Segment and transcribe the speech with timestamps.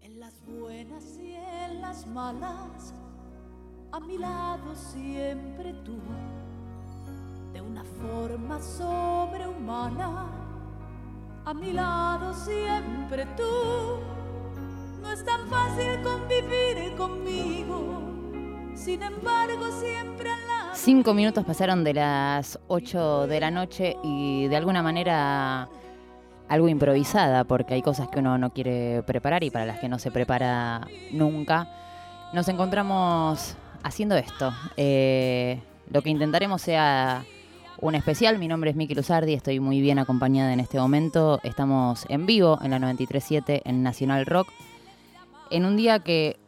[0.00, 2.94] En las buenas y en las malas,
[3.92, 5.98] a mi lado siempre tú,
[7.52, 10.26] de una forma sobrehumana,
[11.44, 14.00] a mi lado siempre tú.
[15.02, 18.05] No es tan fácil convivir conmigo,
[18.76, 20.70] sin embargo siempre al lado.
[20.74, 25.68] Cinco minutos pasaron de las 8 de la noche y de alguna manera
[26.48, 29.98] algo improvisada, porque hay cosas que uno no quiere preparar y para las que no
[29.98, 31.68] se prepara nunca.
[32.32, 34.52] Nos encontramos haciendo esto.
[34.76, 35.60] Eh,
[35.90, 37.24] lo que intentaremos sea
[37.80, 38.38] un especial.
[38.38, 41.40] Mi nombre es Miki Luzardi, estoy muy bien acompañada en este momento.
[41.42, 44.48] Estamos en vivo en la 93.7 en Nacional Rock.
[45.50, 46.38] En un día que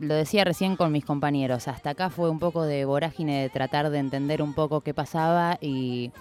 [0.00, 3.90] lo decía recién con mis compañeros, hasta acá fue un poco de vorágine de tratar
[3.90, 6.12] de entender un poco qué pasaba y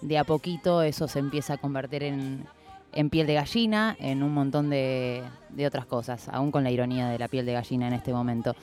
[0.00, 2.44] de a poquito eso se empieza a convertir en,
[2.92, 5.22] en piel de gallina, en un montón de,
[5.66, 8.54] otras cosas, aún con la ironía de la piel de gallina en este momento.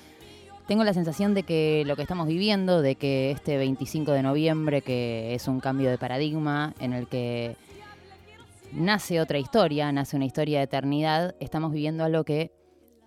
[0.67, 4.81] Tengo la sensación de que lo que estamos viviendo, de que este 25 de noviembre,
[4.81, 7.55] que es un cambio de paradigma en el que
[8.71, 12.51] nace otra historia, nace una historia de eternidad, estamos viviendo algo que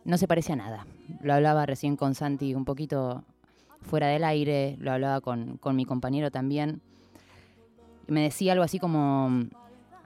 [0.05, 0.86] no se parece a nada.
[1.21, 3.25] Lo hablaba recién con Santi un poquito
[3.83, 6.81] fuera del aire, lo hablaba con, con mi compañero también.
[8.07, 9.31] Me decía algo así como,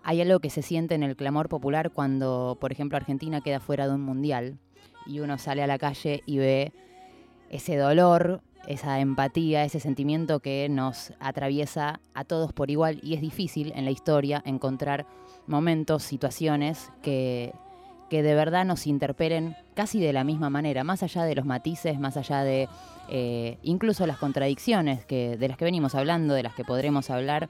[0.02, 3.86] hay algo que se siente en el clamor popular cuando, por ejemplo, Argentina queda fuera
[3.86, 4.58] de un mundial
[5.06, 6.72] y uno sale a la calle y ve
[7.50, 13.20] ese dolor, esa empatía, ese sentimiento que nos atraviesa a todos por igual y es
[13.20, 15.06] difícil en la historia encontrar
[15.46, 17.52] momentos, situaciones que,
[18.08, 21.98] que de verdad nos interpelen casi de la misma manera, más allá de los matices,
[21.98, 22.68] más allá de
[23.08, 27.48] eh, incluso las contradicciones que, de las que venimos hablando, de las que podremos hablar.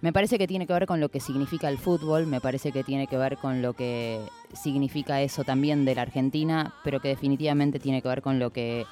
[0.00, 2.84] Me parece que tiene que ver con lo que significa el fútbol, me parece que
[2.84, 4.20] tiene que ver con lo que
[4.52, 8.84] significa eso también de la Argentina, pero que definitivamente tiene que ver con lo que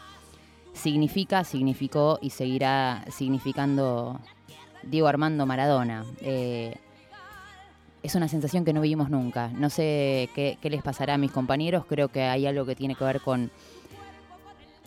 [0.72, 4.20] significa, significó y seguirá significando
[4.82, 6.04] Diego Armando Maradona.
[6.22, 6.76] Eh,
[8.02, 9.48] es una sensación que no vivimos nunca.
[9.48, 13.04] No sé qué, les pasará a mis compañeros, creo que hay algo que tiene que
[13.04, 13.50] ver con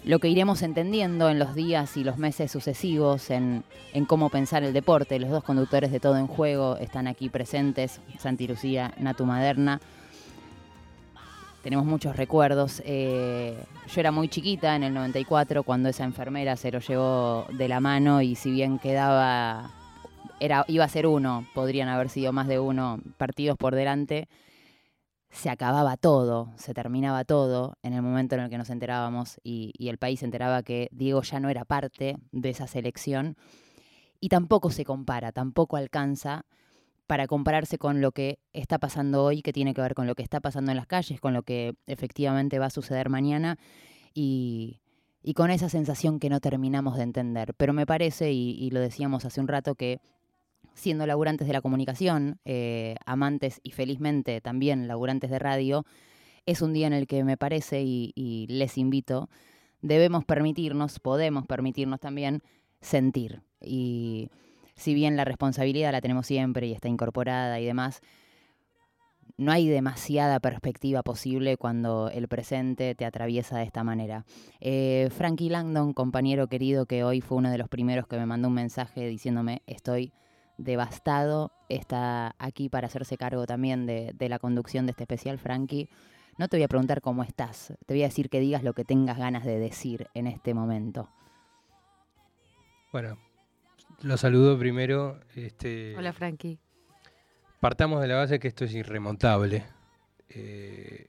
[0.03, 4.63] lo que iremos entendiendo en los días y los meses sucesivos, en, en cómo pensar
[4.63, 5.17] el deporte.
[5.17, 9.81] Los dos conductores de Todo en Juego están aquí presentes, Santi Lucía, Natu Maderna.
[11.63, 12.83] Tenemos muchos recuerdos.
[12.85, 13.57] Eh,
[13.91, 17.79] yo era muy chiquita en el 94 cuando esa enfermera se lo llevó de la
[17.79, 19.71] mano y si bien quedaba
[20.39, 24.27] era, iba a ser uno, podrían haber sido más de uno partidos por delante,
[25.29, 29.73] se acababa todo, se terminaba todo en el momento en el que nos enterábamos y,
[29.79, 33.35] el país se enteraba que Diego ya no era parte de esa selección
[34.19, 36.45] y tampoco se compara, tampoco alcanza
[37.05, 40.23] para compararse con lo que está pasando hoy, que tiene que ver con lo que
[40.23, 43.57] está pasando en las calles, con lo que efectivamente va a suceder mañana
[44.13, 44.81] y,
[45.21, 47.53] y con esa sensación que no terminamos de entender.
[47.57, 49.99] Pero me parece, y lo decíamos hace un rato, que
[50.75, 55.85] siendo laburantes de la comunicación, eh, amantes y felizmente también laburantes de radio,
[56.45, 59.29] es un día en el que me parece, y, les invito,
[59.81, 62.43] debemos permitirnos, podemos permitirnos también
[62.81, 63.41] sentir.
[63.61, 64.29] Y
[64.75, 68.01] si bien la responsabilidad la tenemos siempre y está incorporada y demás,
[69.37, 74.25] no hay demasiada perspectiva posible cuando el presente te atraviesa de esta manera.
[74.59, 78.49] Eh, Frankie Langdon, compañero querido que hoy fue uno de los primeros que me mandó
[78.49, 80.13] un mensaje diciéndome estoy
[80.57, 85.89] devastado, está aquí para hacerse cargo también de, de, la conducción de este especial, Frankie.
[86.37, 88.83] No te voy a preguntar cómo estás, te voy a decir que digas lo que
[88.83, 91.09] tengas ganas de decir en este momento.
[92.91, 93.17] Bueno,
[94.01, 95.19] lo saludo primero.
[95.35, 96.59] Este, Hola, Frankie.
[97.59, 99.65] Partamos de la base que esto es irremontable.
[100.29, 101.07] Eh,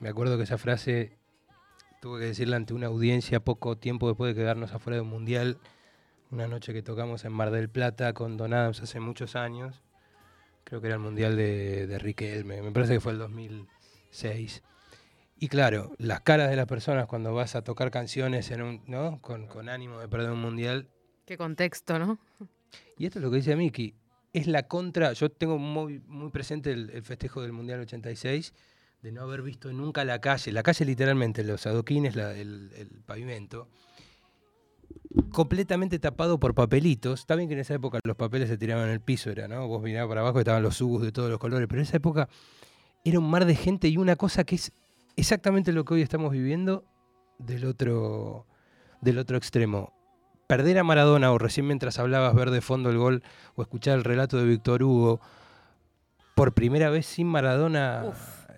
[0.00, 1.18] me acuerdo que esa frase
[2.00, 5.58] tuve que decirla ante una audiencia poco tiempo después de quedarnos afuera de un mundial
[6.32, 9.82] una noche que tocamos en Mar del Plata con Donados hace muchos años.
[10.64, 14.62] creo que era el Mundial de, de Riquelme, me parece que fue el 2006.
[15.38, 19.20] Y claro, las caras de las personas cuando vas a tocar canciones en un, ¿no?
[19.20, 20.88] con, con ánimo de perder un mundial.
[21.26, 22.18] Qué contexto, ¿no?
[22.96, 23.94] Y esto es lo que dice Miki.
[24.32, 25.12] Es la contra.
[25.12, 28.54] Yo tengo muy, muy presente el, el festejo del Mundial 86,
[29.02, 30.52] de no haber visto nunca la calle.
[30.52, 33.68] La calle, literalmente, los adoquines, la- el, el pavimento,
[35.30, 37.20] completamente tapado por papelitos.
[37.20, 39.66] Está bien que en esa época los papeles se tiraban en el piso, era, ¿no?
[39.68, 41.96] Vos mirabas para abajo y estaban los subos de todos los colores, pero en esa
[41.96, 42.28] época
[43.04, 44.72] era un mar de gente y una cosa que es
[45.16, 46.84] exactamente lo que hoy estamos viviendo
[47.38, 48.46] del otro,
[49.00, 49.92] del otro extremo.
[50.46, 53.22] Perder a Maradona, o recién mientras hablabas ver de fondo el gol,
[53.54, 55.20] o escuchar el relato de Víctor Hugo,
[56.34, 58.12] por primera vez sin Maradona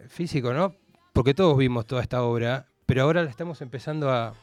[0.09, 0.75] físico, ¿no?
[1.13, 4.35] Porque todos vimos toda esta obra, pero ahora la estamos empezando a...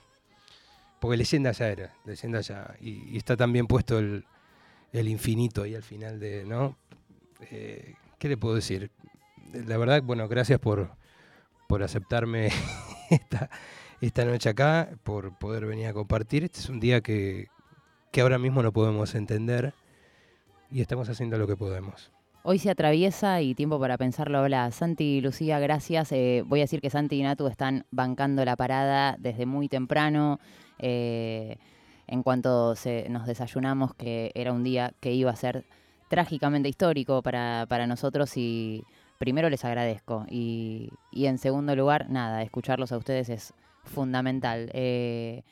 [1.01, 2.75] Porque leyenda ya era, leyenda ya.
[2.80, 4.24] Y, y está también puesto el,
[4.94, 6.77] infinito ahí al final de, ¿no?
[7.50, 8.92] Eh, ¿Qué le puedo decir?
[9.51, 10.92] La verdad, bueno, gracias por,
[11.68, 12.50] por aceptarme
[13.09, 13.50] esta,
[14.00, 16.44] esta noche acá, por poder venir a compartir.
[16.44, 17.48] Este es un día que,
[18.12, 19.74] que ahora mismo no podemos entender
[20.69, 22.12] y estamos haciendo lo que podemos.
[22.44, 24.69] Hoy se atraviesa y tiempo para pensarlo habla.
[24.71, 26.12] Santi y Lucía, gracias.
[26.12, 30.39] Eh, voy a decir que Santi y Natu están bancando la parada desde muy temprano.
[30.81, 31.57] Eh,
[32.07, 35.63] en cuanto se- nos desayunamos, que era un día que iba a ser
[36.09, 38.83] trágicamente histórico para, para nosotros y
[39.17, 40.25] primero les agradezco.
[40.29, 43.53] Y, y en segundo lugar, nada, escucharlos a ustedes es
[43.85, 44.69] fundamental.
[44.73, 45.43] Eh,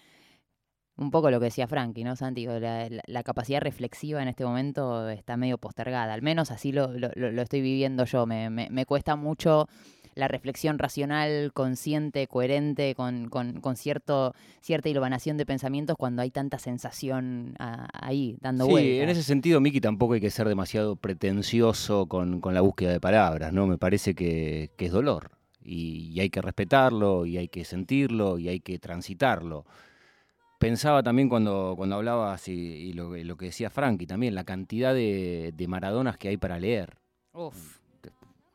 [0.97, 2.45] un poco lo que decía Frankie, ¿no, Santi?
[2.45, 7.61] La, capacidad reflexiva en este momento está medio postergada, al menos así lo, lo- estoy
[7.61, 8.25] viviendo yo.
[8.25, 9.67] Me- me cuesta mucho
[10.15, 16.31] la reflexión racional, consciente, coherente, con, con- con cierto, cierta hilvanación de pensamientos cuando hay
[16.31, 20.95] tanta sensación ah, ahí, dando Sí, en ese sentido, Miki, tampoco hay que ser demasiado
[20.95, 23.67] pretencioso con, con la búsqueda de palabras, ¿no?
[23.67, 25.31] Me parece que, que es dolor
[25.63, 29.65] y, y hay que respetarlo y hay que sentirlo y hay que transitarlo.
[30.59, 34.93] Pensaba también cuando, cuando hablabas y, y lo, lo que decía Frankie también, la cantidad
[34.93, 36.97] de, de Maradonas que hay para leer
[37.33, 37.78] Uf.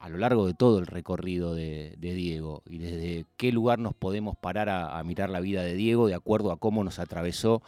[0.05, 4.37] A lo largo de todo el recorrido de, Diego y desde qué lugar nos podemos
[4.37, 7.63] parar a mirar la vida de Diego de acuerdo a cómo nos atravesó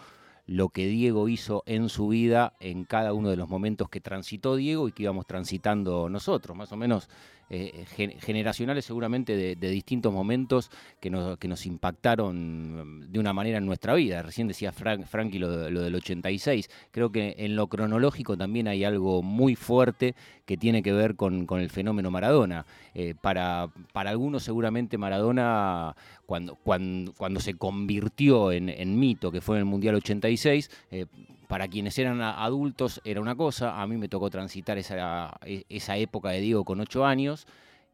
[0.47, 4.55] lo que Diego hizo en su vida en cada uno de los momentos que transitó
[4.55, 7.09] Diego y que íbamos transitando nosotros, más o menos
[7.51, 10.71] eh, gen- generacionales seguramente de, distintos momentos
[11.01, 14.23] que nos, que nos impactaron mm, de una manera en nuestra vida.
[14.23, 18.69] Recién decía Frank, Frankie lo, de- lo del 86, creo que en lo cronológico también
[18.69, 20.15] hay algo muy fuerte
[20.45, 22.67] que tiene que ver con, con el fenómeno Maradona.
[22.95, 25.95] Eh, para, para algunos seguramente Maradona,
[26.25, 31.07] cuando, cuando, cuando se convirtió en, mito, que fue en el Mundial 86, eh,
[31.49, 35.97] para quienes eran adultos era una cosa, a mí me tocó transitar esa, e- esa
[35.97, 37.47] época de Diego con ocho años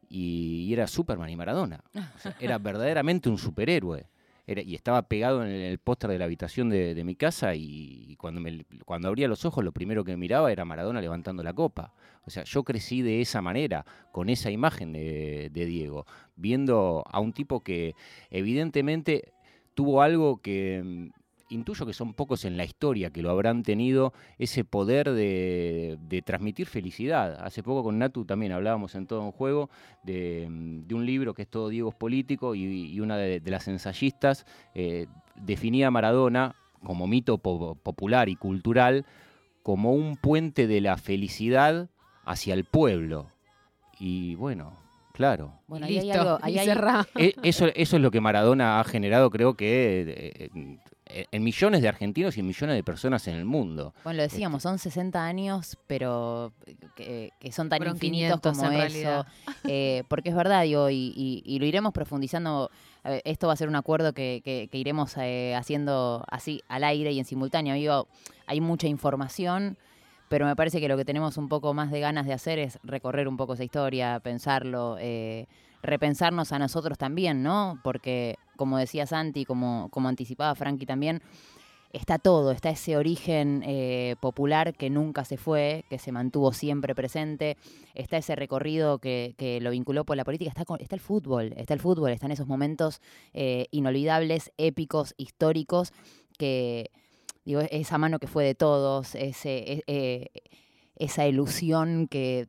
[0.09, 1.83] y, y era Superman y Maradona.
[2.15, 4.05] O sea, era verdaderamente un superhéroe.
[4.45, 7.55] Era- y estaba pegado en el, el póster de la habitación de, de mi casa
[7.55, 11.43] y, y cuando, me, cuando abría los ojos lo primero que miraba era Maradona levantando
[11.43, 11.93] la copa.
[12.25, 17.19] O sea, yo crecí de esa manera, con esa imagen de, de Diego, viendo a
[17.19, 17.95] un tipo que
[18.31, 19.33] evidentemente
[19.73, 21.22] tuvo algo que mm,
[21.53, 26.21] intuyo que son pocos en la historia que lo habrán tenido, ese poder de, de
[26.21, 27.43] transmitir felicidad.
[27.43, 29.69] Hace poco con Natu también hablábamos en todo un juego
[30.03, 33.39] de, mm, de un libro que es Todo Diego es político y, y una de,
[33.39, 39.05] de las ensayistas eh, definía a Maradona como mito po- popular y cultural
[39.61, 41.89] como un puente de la felicidad
[42.25, 43.27] hacia el pueblo.
[43.99, 44.73] Y bueno,
[45.13, 47.07] claro, Bueno, Y ahí hay listo, algo, ahí y hay- cerrá.
[47.15, 50.49] e- Eso, eso es lo que Maradona ha generado, creo que eh,
[51.13, 53.93] en, en millones de argentinos y en millones de personas en el mundo.
[54.03, 56.51] Bueno, lo decíamos, son 60 años, pero
[56.95, 59.25] que, que son tan Fueron infinitos 500 como eso.
[59.65, 62.69] Eh, porque es verdad, digo, y, y- y lo iremos profundizando.
[63.05, 66.83] eh, esto va a ser un acuerdo que, que- que iremos eh, haciendo así al
[66.83, 67.73] aire y en simultáneo.
[67.75, 68.07] Digo,
[68.45, 69.77] hay mucha información,
[70.27, 72.77] pero me parece que lo que tenemos un poco más de ganas de hacer es
[72.83, 75.47] recorrer un poco esa historia, pensarlo, eh,
[75.83, 77.79] repensarnos a nosotros también, ¿no?
[77.83, 81.21] Porque, como decía Santi, como, como anticipaba Frankie también,
[81.91, 86.95] está todo, está ese origen eh, popular que nunca se fue, que se mantuvo siempre
[86.95, 87.55] presente,
[87.93, 91.75] está ese recorrido que, que lo vinculó por la política, está, está el fútbol, está
[91.75, 92.99] el fútbol, están esos momentos
[93.33, 95.93] eh, inolvidables, épicos, históricos,
[96.39, 96.89] que,
[97.45, 100.29] digo, esa mano que fue de todos, ese, e- eh,
[100.95, 102.47] esa ilusión que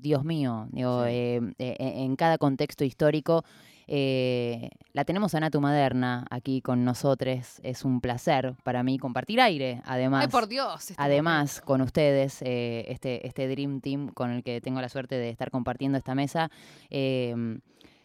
[0.00, 3.44] Dios mío, digo, eh, eh, en cada contexto histórico.
[3.86, 7.60] eh, la tenemos a Natu Maderna aquí con nosotros.
[7.62, 10.22] Es un placer para mí compartir aire, además.
[10.24, 10.90] Ay, por Dios.
[10.90, 11.66] este Además, momento.
[11.66, 15.50] con ustedes, eh, este, este Dream Team con el que tengo la suerte de estar
[15.50, 16.50] compartiendo esta mesa,
[16.90, 17.34] eh,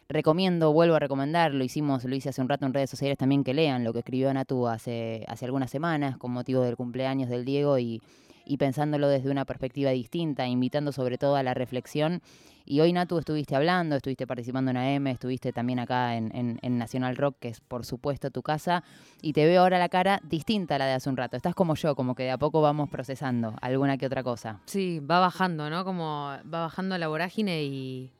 [0.08, 3.44] recomiendo, vuelvo a recomendar, lo hicimos, lo hice hace un rato en redes sociales también,
[3.44, 7.44] que lean lo que escribió Natu hace, hace algunas semanas con motivo del cumpleaños del
[7.44, 8.02] Diego y,
[8.50, 12.20] y pensándolo desde una perspectiva distinta, invitando sobre todo a la reflexión.
[12.64, 16.76] Y hoy, Natu, estuviste hablando, estuviste participando en AM, estuviste también acá en, en- en
[16.76, 18.82] Nacional Rock, que es por supuesto tu casa,
[19.22, 21.36] y te veo ahora la cara distinta a la de hace un rato.
[21.36, 24.58] Estás como yo, como que de a poco vamos procesando alguna que otra cosa.
[24.66, 25.84] Sí, va bajando, ¿no?
[25.84, 28.10] Como va bajando la vorágine y,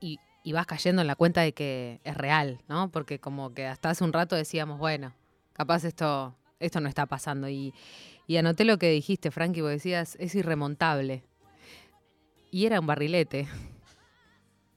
[0.00, 2.90] y, y vas cayendo en la cuenta de que es real, ¿no?
[2.90, 5.12] Porque como que hasta hace un rato decíamos, bueno,
[5.54, 7.48] capaz esto, esto no está pasando.
[7.48, 7.72] Y,
[8.26, 11.24] y anoté lo que dijiste, Frankie, vos decías, es irremontable.
[12.50, 13.48] Y era un barrilete.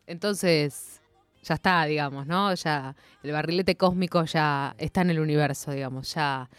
[0.07, 1.01] Entonces,
[1.43, 2.53] ya está, digamos, ¿no?
[2.55, 6.49] Ya el barrilete cósmico ya está en el universo, digamos, ya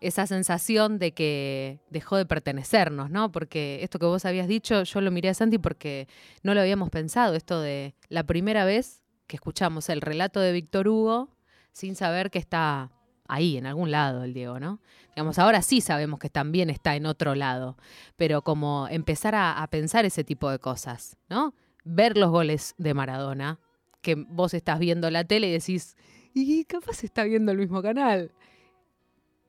[0.00, 3.32] esa sensación de que dejó de pertenecernos, ¿no?
[3.32, 6.06] Porque esto que vos habías dicho, yo lo miré a Santi porque
[6.42, 10.86] no lo habíamos pensado, esto de la primera vez que escuchamos el relato de Víctor
[10.88, 11.30] Hugo
[11.72, 12.92] sin saber que está
[13.28, 14.80] ahí, en algún lado, el Diego, ¿no?
[15.14, 17.76] Digamos, ahora sí sabemos que también está en otro lado,
[18.16, 21.54] pero como empezar a, pensar ese tipo de cosas, ¿no?
[21.84, 23.58] Ver los goles de Maradona,
[24.02, 25.96] que vos estás viendo la tele y decís,
[26.34, 28.32] y capaz está viendo el mismo canal.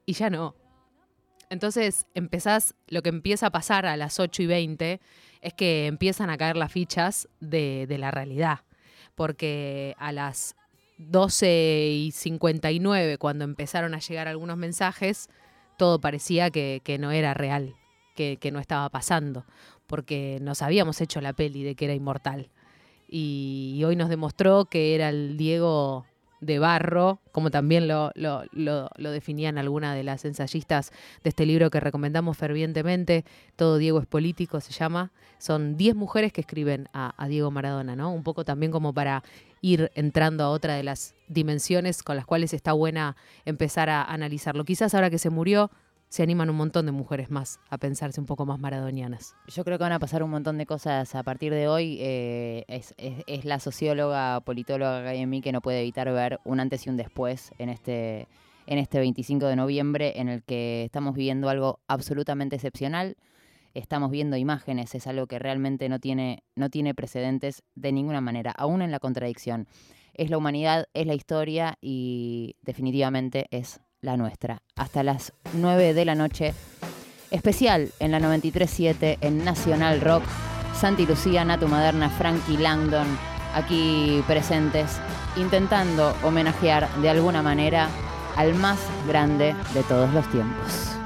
[0.05, 0.55] Y ya no.
[1.49, 5.01] Entonces empezás, lo que empieza a pasar a las 8 y 20
[5.41, 8.61] es que empiezan a caer las fichas de, de la realidad.
[9.15, 10.55] Porque a las
[10.97, 15.29] 12 y 59, cuando empezaron a llegar algunos mensajes,
[15.77, 17.75] todo parecía que, no era real,
[18.15, 19.45] que, no estaba pasando,
[19.85, 22.49] porque nos habíamos hecho la peli de que era inmortal.
[23.07, 26.05] Y, hoy nos demostró que era el Diego
[26.41, 30.91] de barro, como también lo, lo, lo- definían algunas de las ensayistas
[31.23, 33.25] de este libro que recomendamos fervientemente,
[33.55, 35.11] Todo Diego es político se llama.
[35.39, 38.11] Son 10 mujeres que escriben a Diego Maradona, ¿no?
[38.13, 39.23] Un poco también como para
[39.61, 44.65] ir entrando a otra de las dimensiones con las cuales está buena empezar a analizarlo.
[44.65, 45.71] Quizás ahora que se murió,
[46.09, 49.35] se animan un montón de mujeres más a pensarse un poco más maradonianas.
[49.47, 51.97] Yo creo que van a pasar un montón de cosas a partir de hoy.
[51.99, 56.59] eh, es, la socióloga, politóloga que hay en mí que no puede evitar ver un
[56.59, 58.27] antes y un después en este,
[58.67, 63.17] en este 25 de noviembre en el que estamos viviendo algo absolutamente excepcional.
[63.77, 68.51] Estamos viendo imágenes, es algo que realmente no tiene, no tiene precedentes de ninguna manera,
[68.57, 69.67] aún en la contradicción.
[70.15, 74.63] Es la humanidad, es la historia y definitivamente es la nuestra.
[74.75, 76.55] Hasta las 9 de la noche
[77.29, 80.23] especial en la 93.7 en Nacional Rock.
[80.73, 83.05] Santi Lucía, Natu Maderna, Frankie Langdon,
[83.53, 84.99] aquí presentes,
[85.35, 87.89] intentando homenajear de alguna manera
[88.35, 90.96] al más grande de todos los tiempos.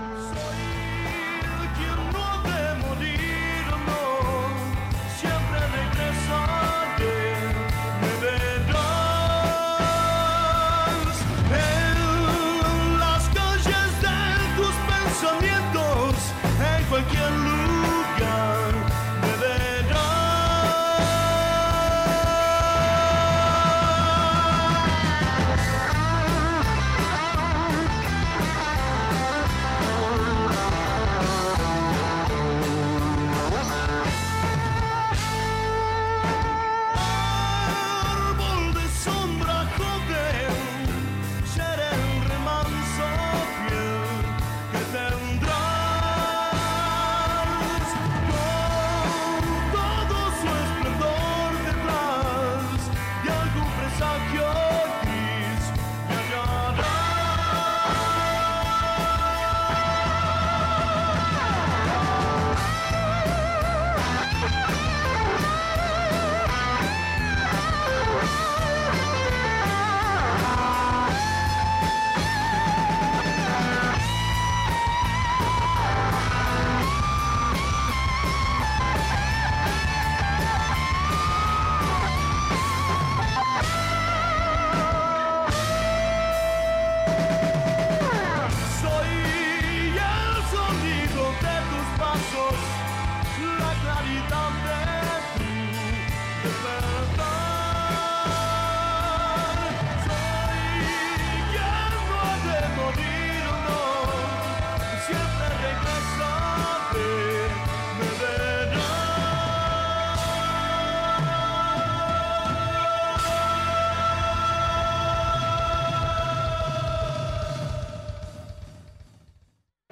[17.14, 17.51] En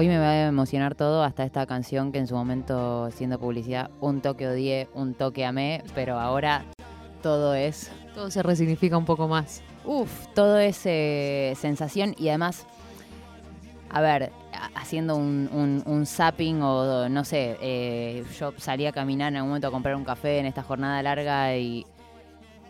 [0.00, 3.90] Hoy me va a emocionar todo hasta esta canción que en su momento, siendo publicidad,
[4.00, 6.64] un toque odié, un toque amé, pero ahora
[7.22, 9.62] todo es, Todo se resignifica un poco más.
[9.84, 12.64] uff, todo es eh, sensación y además,
[13.90, 14.32] a ver,
[14.74, 19.50] haciendo un, un- un zapping o no sé, eh, yo salí a caminar en algún
[19.50, 21.84] momento a comprar un café en esta jornada larga y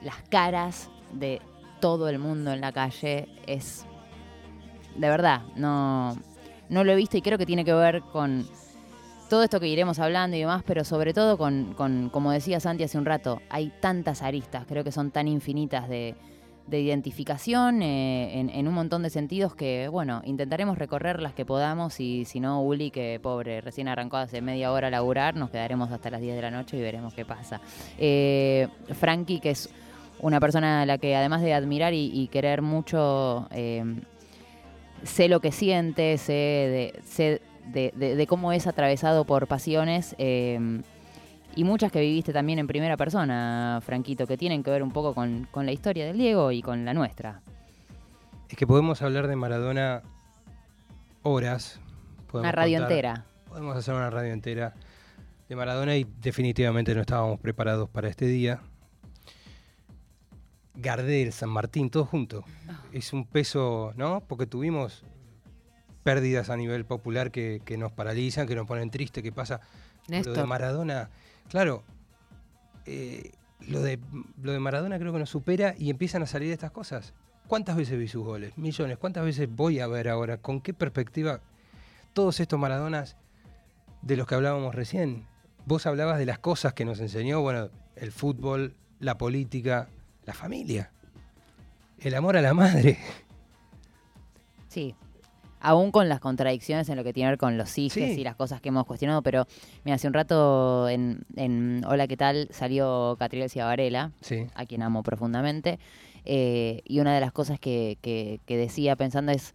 [0.02, 1.40] las caras de
[1.80, 3.86] todo el mundo en la calle es,
[4.96, 6.16] de verdad, no,
[6.70, 8.46] no lo he visto y creo que tiene que ver con
[9.28, 12.82] todo esto que iremos hablando y demás, pero sobre todo con, con, como decía Santi
[12.82, 16.16] hace un rato, hay tantas aristas, creo que son tan infinitas de,
[16.70, 21.98] de identificación eh, en, un montón de sentidos que, bueno, intentaremos recorrer las que podamos
[22.00, 25.90] y si no, Uli, que pobre, recién arrancó hace media hora a laburar, nos quedaremos
[25.90, 27.60] hasta las 10 de la noche y veremos qué pasa.
[27.98, 29.68] Eh, Frankie, que es
[30.20, 33.84] una persona a la que además de admirar y, y querer mucho, eh,
[35.04, 40.14] sé lo que siente, sé de, sé de, de- de cómo es atravesado por pasiones
[40.18, 40.80] eh,
[41.56, 45.14] y muchas que viviste también en primera persona, Franquito, que tienen que ver un poco
[45.14, 47.40] con, con la historia del Diego y con la nuestra.
[48.48, 50.02] Es que podemos hablar de Maradona
[51.22, 51.80] horas.
[52.32, 53.24] Una radio contar- entera.
[53.48, 54.74] Podemos hacer una radio entera
[55.48, 58.60] de Maradona y definitivamente no estábamos preparados para este día.
[60.74, 62.44] Gardel, San Martín, todo junto.
[62.92, 64.22] Es un peso, ¿no?
[64.26, 65.04] Porque tuvimos
[66.02, 69.60] pérdidas a nivel popular que, que nos paralizan, que nos ponen tristes, que pasa.
[70.08, 70.44] Lo de.
[70.44, 71.10] Maradona,
[71.48, 71.84] claro,
[72.86, 73.98] eh, lo, de,
[74.42, 77.14] lo de Maradona creo que nos supera y empiezan a salir estas cosas.
[77.46, 78.56] ¿Cuántas veces vi sus goles?
[78.56, 78.96] Millones.
[78.98, 80.38] ¿Cuántas veces voy a ver ahora?
[80.38, 81.40] ¿Con qué perspectiva?
[82.12, 83.16] Todos estos Maradonas
[84.02, 85.26] de los que hablábamos recién.
[85.66, 89.88] Vos hablabas de las cosas que nos enseñó, bueno, el fútbol, la política,
[90.26, 90.90] la familia,
[91.98, 92.98] el amor a la madre.
[94.68, 94.94] Sí.
[95.62, 98.02] Aún con las contradicciones en lo que tiene que ver con los hijos Sí.
[98.20, 99.46] y las cosas que hemos cuestionado, pero
[99.84, 102.48] mira, hace un rato en, en Hola, ¿qué tal?
[102.50, 104.46] salió Catriel Ciavarela, Sí.
[104.54, 105.78] a quien amo profundamente,
[106.24, 109.54] eh, y una de las cosas que, que- que decía pensando es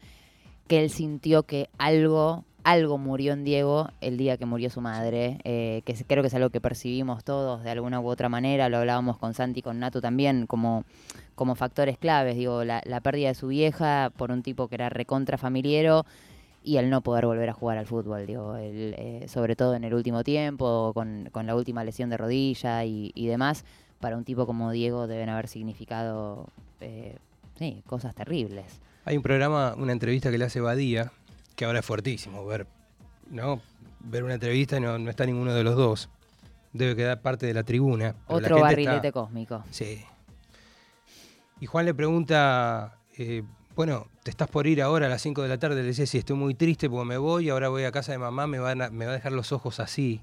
[0.68, 5.38] que él sintió que algo, algo murió en Diego el día que murió su madre,
[5.44, 8.78] eh, que creo que es algo que percibimos todos de alguna u otra manera, lo
[8.78, 10.84] hablábamos con Santi y con Natu también, como,
[11.36, 14.90] como factores claves, digo, la, la pérdida de su vieja por un tipo que era
[14.90, 16.08] recontra familiero
[16.64, 19.84] y el no poder volver a jugar al fútbol, digo, el, eh, sobre todo en
[19.84, 23.64] el último tiempo, con, con la última lesión de rodilla y, y demás,
[24.00, 26.48] para un tipo como Diego deben haber significado
[26.82, 27.16] eh,
[27.60, 28.82] sí, cosas terribles.
[29.06, 31.12] Hay un programa, una entrevista que le hace Badía,
[31.56, 32.68] que ahora es fuertísimo ver,
[33.30, 33.62] ¿no?
[34.02, 36.10] Ver una entrevista y no, no está ninguno de los dos.
[36.74, 38.16] Debe quedar parte de la tribuna.
[38.28, 39.64] la Otro gente barrilete está- cósmico.
[39.72, 40.04] Sí.
[41.62, 43.44] Y Juan le pregunta, eh,
[43.76, 45.82] bueno, te estás por ir ahora a las 5 de la tarde.
[45.82, 48.46] Le dice, sí, estoy muy triste porque me voy, ahora voy a casa de mamá,
[48.48, 50.22] me, van a- me va a dejar los ojos así,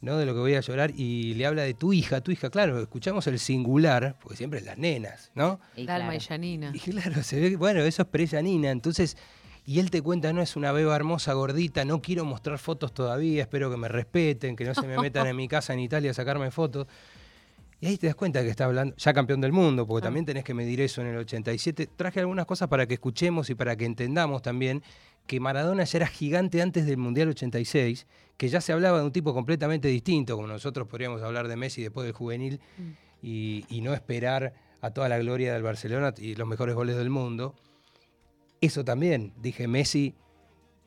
[0.00, 0.16] ¿no?
[0.16, 0.90] De lo que voy a llorar.
[0.96, 4.66] Y le habla de tu hija, tu hija, claro, escuchamos el singular, porque siempre es
[4.66, 5.60] las nenas, ¿no?
[5.76, 6.16] Y Dalma claro.
[6.16, 6.70] y Janina.
[6.74, 8.70] Y claro, se ve que, bueno, eso es Perella Nina.
[8.70, 9.16] Entonces,
[9.68, 13.42] y él te cuenta, no es una beba hermosa, gordita, no quiero mostrar fotos todavía,
[13.42, 16.14] espero que me respeten, que no se me metan en mi casa en Italia a
[16.14, 16.86] sacarme fotos.
[17.78, 20.42] Y ahí te das cuenta que está hablando, ya campeón del mundo, porque también tenés
[20.42, 21.86] que medir eso en el 87.
[21.96, 24.82] Traje algunas cosas para que escuchemos y para que entendamos también
[25.26, 28.06] que Maradona ya era gigante antes del Mundial 86,
[28.38, 31.82] que ya se hablaba de un tipo completamente distinto, como nosotros podríamos hablar de Messi
[31.82, 32.58] después del juvenil,
[33.20, 37.10] y, y no esperar a toda la gloria del Barcelona y los mejores goles del
[37.10, 37.54] mundo.
[38.60, 40.14] Eso también, dije Messi,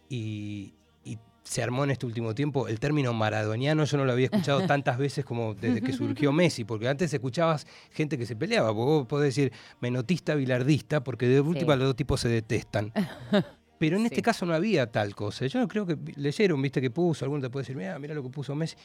[0.09, 0.73] y,
[1.05, 4.61] y se armó en este último tiempo el término maradoniano, yo no lo había escuchado
[4.67, 8.91] tantas veces como desde que surgió Messi, porque antes escuchabas gente que se peleaba, porque
[8.91, 12.91] vos podés decir menotista, bilardista, porque de última los dos tipos se detestan.
[13.79, 15.47] Pero en este caso no había tal cosa.
[15.47, 18.21] Yo no creo que leyeron, viste que puso, alguno te puede decir, mira, mira lo
[18.21, 18.75] que puso Messi,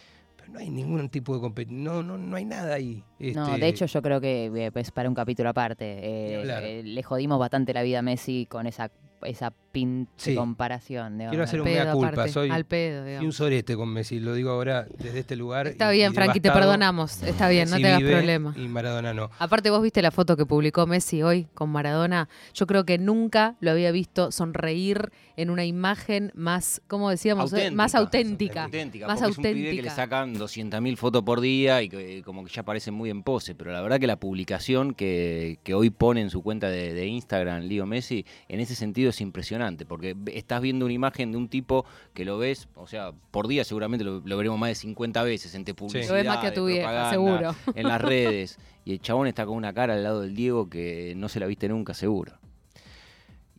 [0.53, 3.03] no hay ningún tipo de competición, no, no, no hay nada ahí.
[3.19, 5.85] No, Este, de hecho yo creo que eh, es para un capítulo aparte.
[5.85, 8.91] Eh, eh, le jodimos bastante la vida a Messi con esa
[9.25, 10.31] esa pin Sí.
[10.31, 11.19] de comparación.
[11.19, 11.31] digamos.
[11.33, 12.09] Quiero hacer un mea pedo, culpa.
[12.13, 14.21] aparte, Soy, al pedo, un sorete con Messi.
[14.21, 15.67] Lo digo ahora desde este lugar.
[15.67, 17.23] Está y- bien, y Frankie, te perdonamos.
[17.23, 18.55] Está bien, no te hagas problema.
[18.57, 19.31] Y Maradona no.
[19.39, 22.29] Aparte, vos viste la foto que publicó Messi hoy con Maradona.
[22.55, 27.53] Yo creo que nunca lo había visto sonreír en una imagen más, ¿cómo decíamos?
[27.53, 27.71] eh?
[27.71, 28.65] Más auténtica.
[28.65, 29.95] Auténtica, Más porque es un pibe que le auténtica.
[29.95, 33.55] sacan 200.000 fotos por día y que eh, como que ya aparecen muy en pose.
[33.55, 37.07] Pero la verdad que la publicación que, que hoy pone en su cuenta de, de
[37.07, 39.85] Instagram, Leo Messi, en ese sentido es impresionante.
[39.87, 43.65] Porque estás viendo una imagen de un tipo que lo ves, o sea, por día
[43.65, 46.55] seguramente lo, lo veremos más de 50 veces entre publicidad, Lo ves más que a
[46.55, 47.55] tu vieja, seguro.
[47.75, 48.59] en las redes.
[48.85, 51.47] Y el chabón está con una cara al lado del Diego que no se la
[51.47, 52.39] viste nunca, seguro.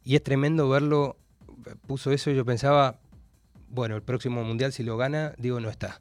[0.04, 1.18] Y es tremendo verlo.
[1.86, 3.00] Puso eso y yo pensaba,
[3.70, 6.00] bueno, el próximo mundial si lo gana, digo, no está.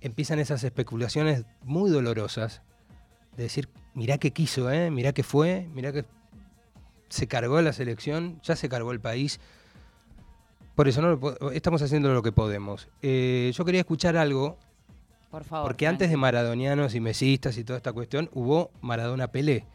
[0.00, 2.62] Empiezan esas especulaciones muy dolorosas
[3.36, 4.90] de decir, mirá que quiso, ¿eh?
[4.90, 6.04] mirá que fue, mirá que
[7.12, 9.38] se cargó la selección, ya se cargó el país.
[10.74, 12.88] Por eso no estamos haciendo lo que podemos.
[13.02, 14.56] Eh, yo quería escuchar algo,
[15.30, 15.68] Por favor.
[15.68, 19.66] porque antes de maradonianos y mesistas y toda esta cuestión, hubo Maradona Pelé.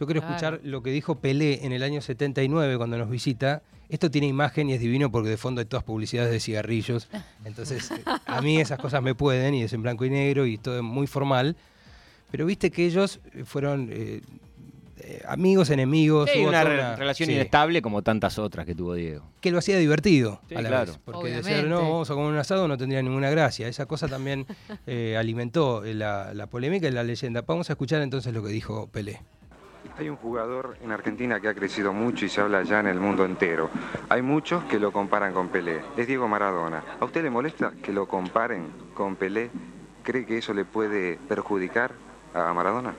[0.00, 0.34] Yo quiero Claro.
[0.36, 3.62] escuchar lo que dijo Pelé en el año 79 cuando nos visita.
[3.90, 7.08] Esto tiene imagen y es divino porque de fondo hay todas publicidades de cigarrillos.
[7.44, 10.56] Entonces, eh, a mí esas cosas me pueden y es en blanco y negro y
[10.56, 11.56] todo muy formal.
[12.30, 14.22] Pero viste que ellos fueron eh,
[15.08, 16.28] eh, amigos, enemigos.
[16.30, 16.64] Sí, hubo una
[16.96, 19.24] relación sí, inestable como tantas otras que tuvo Diego.
[19.40, 20.92] Que lo hacía divertido Sí, a la claro.
[20.92, 21.00] vez.
[21.04, 23.68] Porque decir, no, vamos a comer un asado no tendría ninguna gracia.
[23.68, 24.46] Esa cosa también
[24.86, 27.42] eh, alimentó eh, la, la polémica y la leyenda.
[27.46, 29.22] Vamos a escuchar entonces lo que dijo Pelé.
[29.96, 32.98] Hay un jugador en Argentina que ha crecido mucho y se habla ya en el
[32.98, 33.70] mundo entero.
[34.08, 35.80] Hay muchos que lo comparan con Pelé.
[35.96, 36.82] Es Diego Maradona.
[36.98, 39.50] ¿A usted le molesta que lo comparen con Pelé?
[40.02, 41.92] ¿Cree que eso le puede perjudicar
[42.34, 42.94] a Maradona?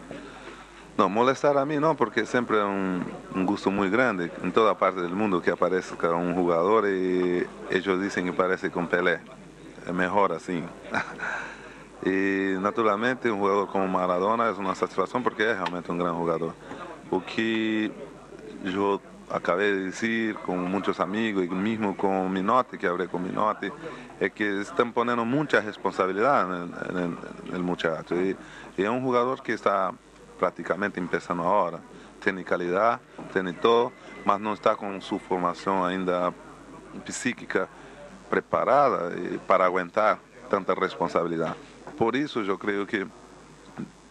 [0.97, 4.99] No, molestar a mí no, porque siempre es un, gusto muy grande en toda parte
[4.99, 9.19] del mundo que aparezca un jugador y ellos dicen que parece con Pelé.
[9.85, 10.63] Es mejor así.
[12.03, 16.55] y naturalmente un jugador como Maradona es una satisfacción porque es realmente un gran jugador.
[17.11, 17.91] O que
[18.65, 23.67] yo acabé de decir con muchos amigos y mismo con Minotti, que hablé con Minotti,
[24.19, 27.17] es que están poniendo mucha responsabilidad en
[27.53, 28.15] el muchacho.
[28.15, 28.35] Y,
[28.77, 29.91] y es un jugador que está
[30.37, 31.79] prácticamente empezando ahora.
[32.23, 32.99] Tiene calidad,
[33.31, 33.91] tiene todo,
[34.25, 36.33] mas no está con su formación ainda
[37.07, 37.67] psíquica
[38.29, 40.19] preparada eh, para aguantar
[40.49, 41.55] tanta responsabilidad.
[41.97, 43.07] Por eso yo creo que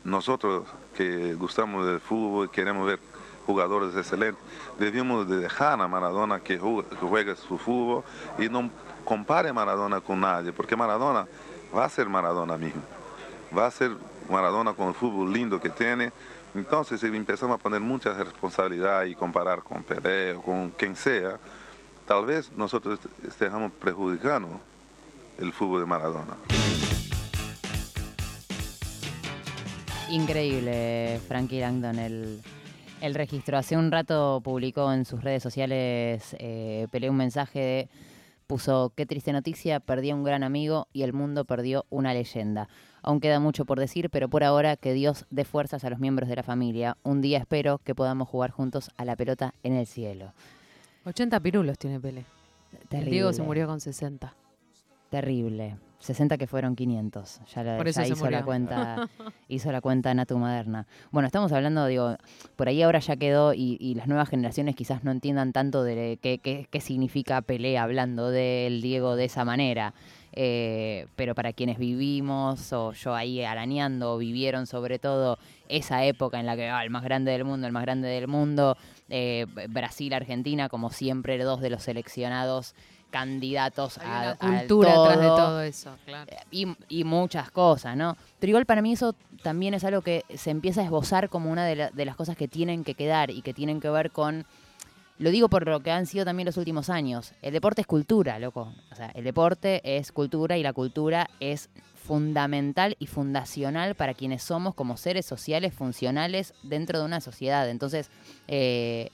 [0.04, 2.98] nosotros que gustamos del fútbol y queremos ver
[3.44, 4.42] jugadores excelentes,
[4.78, 8.02] debemos de dejar a Maradona que juegue su fútbol
[8.38, 8.70] y no
[9.04, 11.26] compare Maradona con nadie, porque Maradona
[11.74, 12.82] va a ser Maradona mismo,
[13.56, 13.92] va a ser
[14.30, 16.12] Maradona con el fútbol lindo que tiene.
[16.54, 21.38] Entonces, empezamos a poner mucha responsabilidad y comparar con Pelé o con quien sea,
[22.06, 24.60] tal vez nosotros est- estemos perjudicando
[25.38, 26.36] el fútbol de Maradona.
[30.08, 32.40] Increíble, Frankie Langdon, el,
[33.00, 33.58] el registro.
[33.58, 37.88] Hace un rato publicó en sus redes sociales, eh, un mensaje de,
[38.46, 42.68] puso, qué triste noticia, perdí a un gran amigo y el mundo perdió una leyenda.
[43.06, 46.28] Aún queda mucho por decir, pero por ahora que Dios dé fuerzas a los miembros
[46.28, 46.96] de la familia.
[47.04, 50.32] Un día espero que podamos jugar juntos a la pelota en el cielo.
[51.04, 52.24] 80 pirulos tiene Pelé.
[52.72, 53.10] El Terrible.
[53.12, 54.34] Diego se murió con 60.
[55.08, 55.76] Terrible.
[56.00, 57.40] 60 que fueron 500.
[57.54, 59.08] Ya, la, Por eso ya se hizo la cuenta,
[59.48, 60.86] hizo la cuenta Natu Moderna.
[61.12, 62.16] Bueno, estamos hablando, digo,
[62.56, 66.18] por ahí ahora ya quedó y, y las nuevas generaciones quizás no entiendan tanto de
[66.20, 69.94] qué, qué- qué significa Pelé hablando del Diego de esa manera.
[70.38, 76.44] Eh, pero para quienes vivimos, o yo ahí arañando, vivieron sobre todo esa época en
[76.44, 78.76] la que ah, el más grande del mundo, el más grande del mundo,
[79.08, 82.74] eh, Brasil, Argentina, como siempre, dos de los seleccionados
[83.10, 86.30] candidatos Hay a, una cultura atrás de todo todo eso, claro.
[86.50, 88.16] y, y muchas cosas, ¿no?
[88.38, 91.64] Pero igual para mí eso también es algo que se empieza a esbozar como una
[91.64, 94.44] de, la- de las cosas que tienen que quedar y que tienen que ver con,
[95.18, 98.38] lo digo por lo que han sido también los últimos años, el deporte es cultura,
[98.38, 98.72] loco.
[98.92, 104.42] O sea, el deporte es cultura y la cultura es fundamental y fundacional para quienes
[104.42, 107.68] somos como seres sociales funcionales dentro de una sociedad.
[107.68, 108.10] Entonces,
[108.46, 109.10] eh,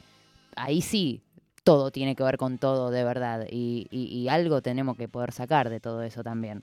[0.57, 1.23] ahí sí,
[1.65, 5.33] todo tiene que ver con todo de verdad y, y- y algo tenemos que poder
[5.33, 6.63] sacar de todo eso también.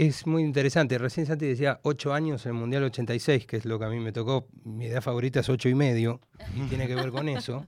[0.00, 0.96] Es muy interesante.
[0.96, 3.98] Recién Santi decía 8 años en el Mundial 86, que es lo que a mí
[3.98, 4.46] me tocó.
[4.64, 6.20] Mi edad favorita es ocho y medio
[6.56, 7.66] y tiene que ver con eso.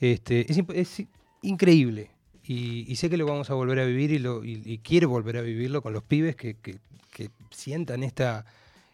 [0.00, 1.02] Este, es,
[1.42, 2.10] increíble.
[2.44, 5.08] Y, y sé que lo vamos a volver a vivir y, lo, y, y quiero
[5.10, 6.78] volver a vivirlo con los pibes que, que-
[7.12, 8.46] que sientan esta,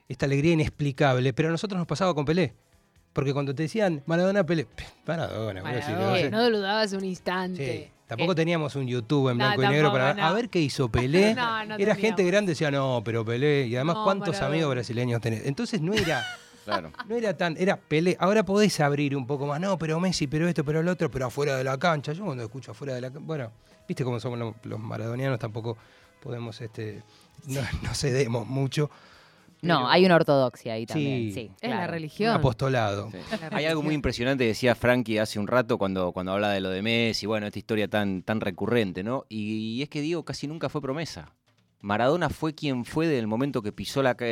[0.09, 1.33] esta alegría inexplicable.
[1.33, 2.55] Pero a nosotros nos pasaba con Pelé.
[3.19, 4.69] Porque cuando te decían Maradona Pelé,
[5.09, 6.31] Maradona, vos decís, Maradona, no sé.
[6.31, 7.85] no lo dudabas un instante.
[7.89, 7.93] Sí.
[8.07, 10.35] Tampoco teníamos un YouTube en No, blanco y negro para a no.
[10.35, 11.35] ver qué hizo Pelé.
[11.35, 13.67] No, no era gente grande decía, no, pero Pelé.
[13.67, 14.55] Y además, No, ¿cuántos Maradona.
[14.55, 15.47] amigos brasileños tenés?
[15.47, 16.25] Entonces no era,
[16.65, 16.93] Claro.
[17.09, 18.17] no era tan, era Pelé.
[18.21, 21.27] Ahora podés abrir un poco más, no, pero Messi, pero esto, pero el otro, pero
[21.27, 22.13] afuera de la cancha.
[22.13, 23.51] Yo cuando escucho afuera de la cancha, bueno,
[23.89, 25.77] viste cómo somos los, los maradonianos, tampoco
[26.23, 27.03] podemos, este,
[27.47, 28.89] no, no cedemos mucho.
[29.63, 31.33] No, hay una ortodoxia ahí también.
[31.33, 31.33] Sí.
[31.33, 32.35] Sí, Es la un religión.
[32.35, 33.11] apostolado.
[33.11, 33.19] Sí.
[33.51, 36.81] Hay algo muy impresionante, decía Frankie hace un rato cuando, cuando habla de lo de
[36.83, 39.25] Messi, bueno, esta historia tan, tan recurrente, ¿no?
[39.29, 41.33] Y, es que Diego casi nunca fue promesa.
[41.81, 44.25] Maradona fue quien fue desde el momento que pisó la, ca-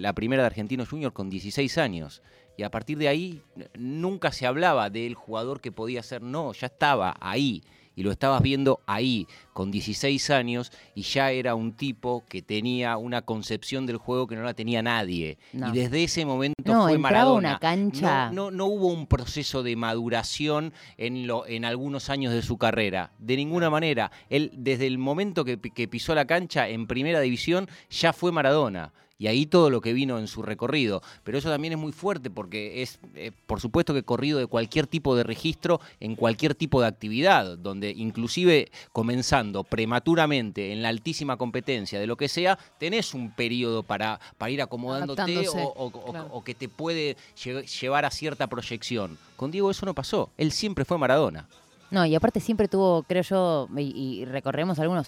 [0.00, 2.22] la primera de Argentinos Juniors con 16 años.
[2.56, 3.42] Y a partir de ahí
[3.76, 7.62] nunca se hablaba del jugador que podía ser, no, ya estaba ahí.
[7.96, 12.96] Y lo estabas viendo ahí, con 16 años, y ya era un tipo que tenía
[12.96, 15.38] una concepción del juego que no la tenía nadie.
[15.52, 15.68] No.
[15.68, 17.50] Y desde ese momento No, fue Maradona.
[17.50, 18.30] una cancha.
[18.32, 23.12] No, no, hubo un proceso de maduración en, lo, en algunos años de su carrera.
[23.18, 24.10] De ninguna manera.
[24.28, 25.56] Él, desde el momento que
[25.88, 28.92] pisó la cancha en primera división, ya fue Maradona.
[29.16, 31.00] Y ahí todo lo que vino en su recorrido.
[31.22, 34.88] Pero eso también es muy fuerte porque es, eh, por supuesto que corrido de cualquier
[34.88, 41.36] tipo de registro en cualquier tipo de actividad, donde inclusive comenzando prematuramente en la altísima
[41.36, 46.10] competencia de lo que sea, tenés un periodo para, para ir acomodándote o, o- o-
[46.10, 46.28] claro.
[46.32, 49.16] o que te puede lle- llevar a cierta proyección.
[49.36, 50.30] Con Diego eso no pasó.
[50.36, 51.46] Él siempre fue Maradona.
[51.90, 55.06] No, y aparte siempre tuvo, creo yo, y, y recorremos algunos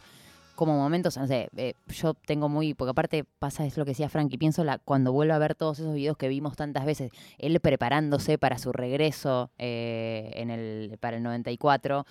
[0.56, 4.08] como momentos, no sé, eh, yo tengo muy, porque aparte pasa es lo que decía
[4.08, 7.60] Frankie, pienso la, cuando vuelvo a ver todos esos videos que vimos tantas veces, él
[7.60, 12.06] preparándose para su regreso eh, en el, para el 94.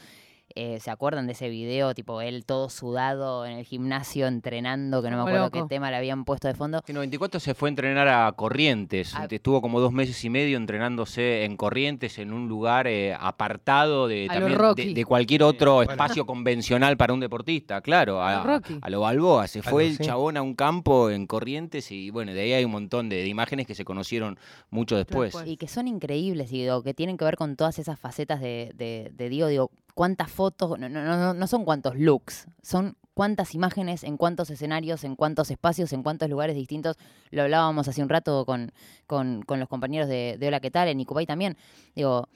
[0.56, 1.94] Eh, ¿Se acuerdan de ese video?
[1.94, 5.64] Tipo, él todo sudado en el gimnasio entrenando, que no me acuerdo loco.
[5.64, 6.82] qué tema le habían puesto de fondo.
[6.88, 9.14] En 94 se fue a entrenar a Corrientes.
[9.16, 9.28] Ah.
[9.30, 14.28] Estuvo como dos meses y medio entrenándose en Corrientes, en un lugar eh, apartado de,
[14.28, 15.92] también de, de cualquier otro Bueno.
[15.92, 18.22] espacio convencional para un deportista, claro.
[18.22, 18.80] A A, lo Rocky.
[18.82, 19.48] a lo Balboa.
[19.48, 22.66] Se fue Algo el chabón a un campo en Corrientes y bueno, de ahí hay
[22.66, 24.40] un montón de, de imágenes que se conocieron
[24.70, 25.34] mucho después.
[25.34, 25.48] después.
[25.52, 28.72] Y que son increíbles, y digo, que tienen que ver con todas esas facetas de,
[28.76, 29.50] de, de Diego.
[29.50, 35.06] Digo, cuántas fotos, no, no, no, son cuántos looks, son cuántas imágenes, en cuántos escenarios,
[35.06, 36.98] en cuántos espacios, en cuántos lugares distintos.
[37.32, 38.74] Lo hablábamos hace un rato con,
[39.08, 40.90] con, con los compañeros de, de Hola, ¿qué tal?
[40.90, 41.58] En Icubay también.
[41.96, 42.28] Digo,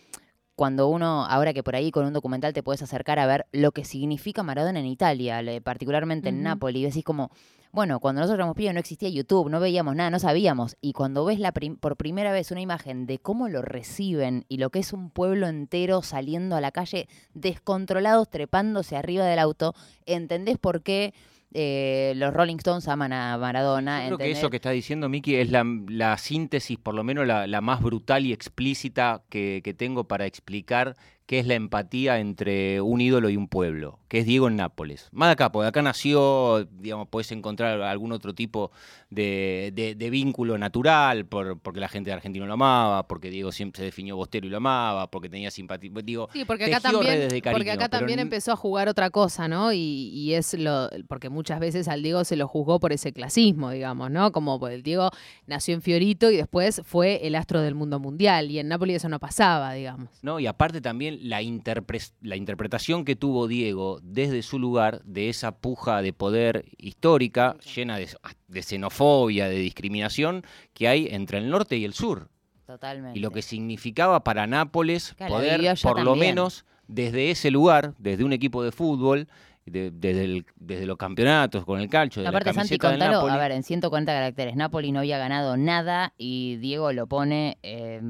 [0.59, 3.71] cuando uno, ahora que por ahí con un documental te puedes acercar a ver lo
[3.71, 6.43] que significa Maradona en Italia, particularmente en.
[6.43, 7.31] Nápoles, y decís como,
[7.71, 10.75] bueno, cuando nosotros éramos pibes no existía YouTube, no veíamos nada, no sabíamos.
[10.81, 14.57] Y cuando ves la prim- por primera vez una imagen de cómo lo reciben y
[14.57, 19.73] lo que es un pueblo entero saliendo a la calle, descontrolados, trepándose arriba del auto,
[20.05, 21.13] entendés por qué
[21.53, 24.01] eh, los Rolling Stones aman a Maradona.
[24.01, 24.37] Yo creo que ¿entendés?
[24.39, 27.81] eso que está diciendo Miki es la, la síntesis, por lo menos la, la más
[27.81, 30.95] brutal y explícita que, que tengo para explicar
[31.29, 35.09] qué es la empatía entre un ídolo y un pueblo, que es Diego en Nápoles.
[35.11, 38.71] Más de acá, porque acá nació, digamos, puedes encontrar algún otro tipo
[39.11, 43.51] de, de- de vínculo natural, por- porque la gente de Argentina lo amaba, porque Diego
[43.51, 45.91] siempre se definió bostero y lo amaba, porque tenía simpatía.
[46.03, 49.47] Digo, Sí, porque acá también, de porque cariño, acá también empezó a jugar otra cosa,
[49.47, 49.71] ¿no?
[49.71, 49.77] Y,
[50.11, 54.09] y es lo, porque muchas veces al Diego se lo juzgó por ese clasismo, digamos,
[54.09, 54.31] ¿no?
[54.31, 55.11] Como pues, el Diego
[55.45, 59.09] nació en Fiorito y después fue el astro del mundo mundial y en Nápoles eso
[59.09, 60.09] no pasaba, digamos.
[60.23, 60.39] ¿no?
[60.39, 65.57] Y aparte también la, interpre- la interpretación que tuvo Diego desde su lugar de esa
[65.57, 68.07] puja de poder histórica, llena de,
[68.47, 72.29] de xenofobia, de discriminación que hay entre el norte y el sur.
[72.65, 73.17] Totalmente.
[73.17, 77.93] Y lo que significaba para Nápoles Claro, la poder, por lo menos, desde ese lugar,
[77.97, 79.27] desde un equipo de fútbol,
[79.65, 82.99] de- desde, el- desde los campeonatos con el calcho, de la Aparte, Santi, camiseta del
[82.99, 87.57] contalo, a ver, en 140 caracteres, Napoli no había ganado nada y Diego lo pone...
[87.63, 88.01] eh,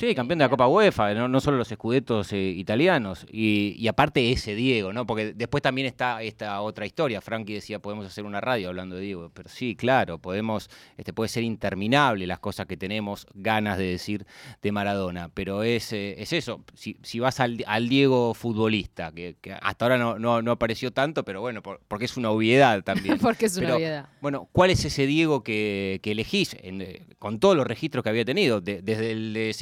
[0.00, 3.26] Sí, campeón de la Copa UEFA, no, no solo los escudetos eh, italianos.
[3.30, 5.06] Y, y aparte ese Diego, ¿no?
[5.06, 7.20] Porque después también está esta otra historia.
[7.20, 9.30] Frankie decía, podemos hacer una radio hablando de Diego.
[9.34, 14.26] Pero sí, claro, podemos, este, puede ser interminable las cosas que tenemos ganas de decir
[14.62, 15.30] de Maradona.
[15.34, 16.62] Pero es, eh, es eso.
[16.74, 20.90] Si, si vas al, al Diego futbolista, que, que hasta ahora no, no, no apareció
[20.92, 23.18] tanto, pero bueno, por- porque es una obviedad también.
[23.20, 24.08] porque es una Pero, obviedad.
[24.20, 28.10] Bueno, ¿cuál es ese Diego que, que elegís en, eh, con todos los registros que
[28.10, 28.60] había tenido?
[28.60, 29.52] De- desde el de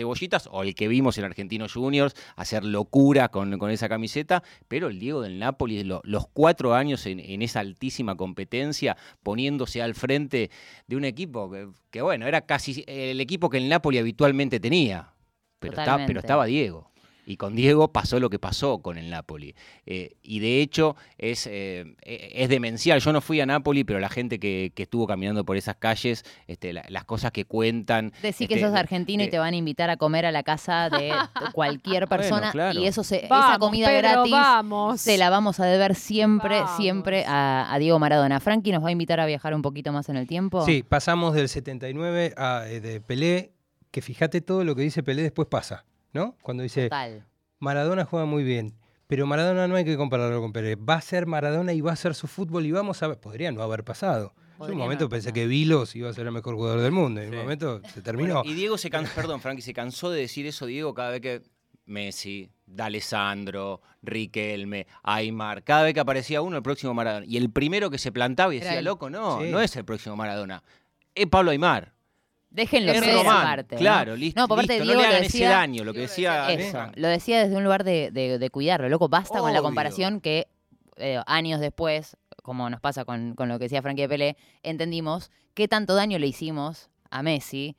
[0.50, 4.98] O el que vimos en Argentinos Juniors, hacer locura con, con esa camiseta, pero el
[5.00, 10.50] Diego del Napoli, lo- los cuatro años en, en esa altísima competencia, poniéndose al frente
[10.87, 15.12] de un equipo que, que, bueno, era casi el equipo que el Napoli habitualmente tenía.
[15.58, 16.91] Pero, está- pero estaba Diego.
[17.24, 19.54] Y con Diego pasó lo que pasó con el Napoli.
[19.87, 22.98] Eh, y de hecho es, eh, eh, es demencial.
[23.00, 26.24] Yo no fui a Napoli, pero la gente que, que estuvo caminando por esas calles,
[26.48, 28.12] este, la- las cosas que cuentan.
[28.22, 30.42] Decí que este, sos argentino y eh, te van a invitar a comer a la
[30.42, 31.12] casa de
[31.52, 32.80] cualquier Bueno, persona claro.
[32.80, 35.00] y eso se, esa comida Pedro, gratis vamos.
[35.00, 36.76] se la vamos a deber siempre, Vamos.
[36.76, 38.40] siempre a, a Diego Maradona.
[38.40, 40.64] Frankie nos va a invitar a viajar un poquito más en el tiempo.
[40.66, 43.52] Sí, pasamos del 79 a, eh, de Pelé,
[43.92, 46.37] que fíjate todo lo que dice Pelé después pasa, ¿no?
[46.42, 47.25] Cuando dice, Total.
[47.59, 48.75] Maradona juega muy bien,
[49.07, 50.77] pero Maradona no hay que compararlo con Pelé.
[50.77, 53.53] Va a ser Maradona y va a ser su fútbol y vamos a ver, podría
[53.53, 54.33] no haber pasado.
[54.59, 57.20] Yo en un momento pensé que Vilos iba a ser el mejor jugador del mundo.
[57.20, 57.37] y En Sí.
[57.37, 58.35] un momento se terminó.
[58.37, 61.20] Bueno, y Diego se cansó, perdón, Frankie, se cansó de decir eso, Diego, cada vez
[61.20, 61.42] que
[61.85, 67.27] Messi, D'Alessandro, Riquelme, Aymar, cada vez que aparecía uno, el próximo Maradona.
[67.27, 69.51] Y el primero que se plantaba y decía, loco, no, Sí.
[69.51, 70.62] no es el próximo Maradona,
[71.14, 71.92] es Pablo Aymar.
[72.52, 73.76] Déjenlo ser aparte.
[73.76, 74.40] claro, listo.
[74.40, 76.52] No, por parte listo, Diego no le lo hagan decía- ese daño, lo que decía.
[76.52, 78.88] Eso, lo decía desde un lugar de, de- de cuidarlo.
[78.88, 80.48] Loco, basta con la comparación que
[80.96, 85.30] eh, años después, como nos pasa con, con lo que decía Frankie de Pelé, entendimos
[85.54, 87.76] qué tanto daño le hicimos a Messi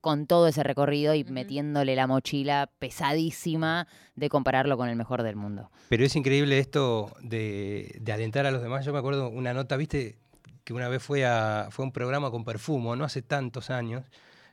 [0.00, 5.36] con todo ese recorrido y metiéndole la mochila pesadísima de compararlo con el mejor del
[5.36, 5.70] mundo.
[5.88, 8.84] Pero es increíble esto de, de alentar a los demás.
[8.84, 10.18] Yo me acuerdo una nota, viste,
[10.66, 14.04] que una vez fue a, fue un programa con Perfumo, no hace tantos años,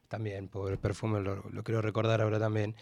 [0.07, 2.75] también, por el perfume lo, lo quiero recordar ahora también,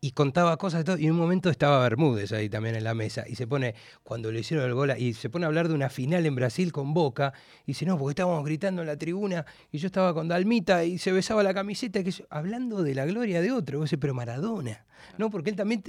[0.00, 2.94] y contaba cosas de todo, y en un momento estaba Bermúdez ahí también en la
[2.94, 5.74] mesa, y se pone, cuando le hicieron el gol, y se pone a hablar de
[5.74, 9.44] una final en Brasil con Boca, y dice, no, porque estábamos gritando en la tribuna,
[9.70, 13.04] y yo estaba con Dalmita, y se besaba la camiseta, que yo- hablando de la
[13.04, 14.86] gloria de otro, decís, pero Maradona,
[15.18, 15.28] ¿no?
[15.28, 15.82] Porque él también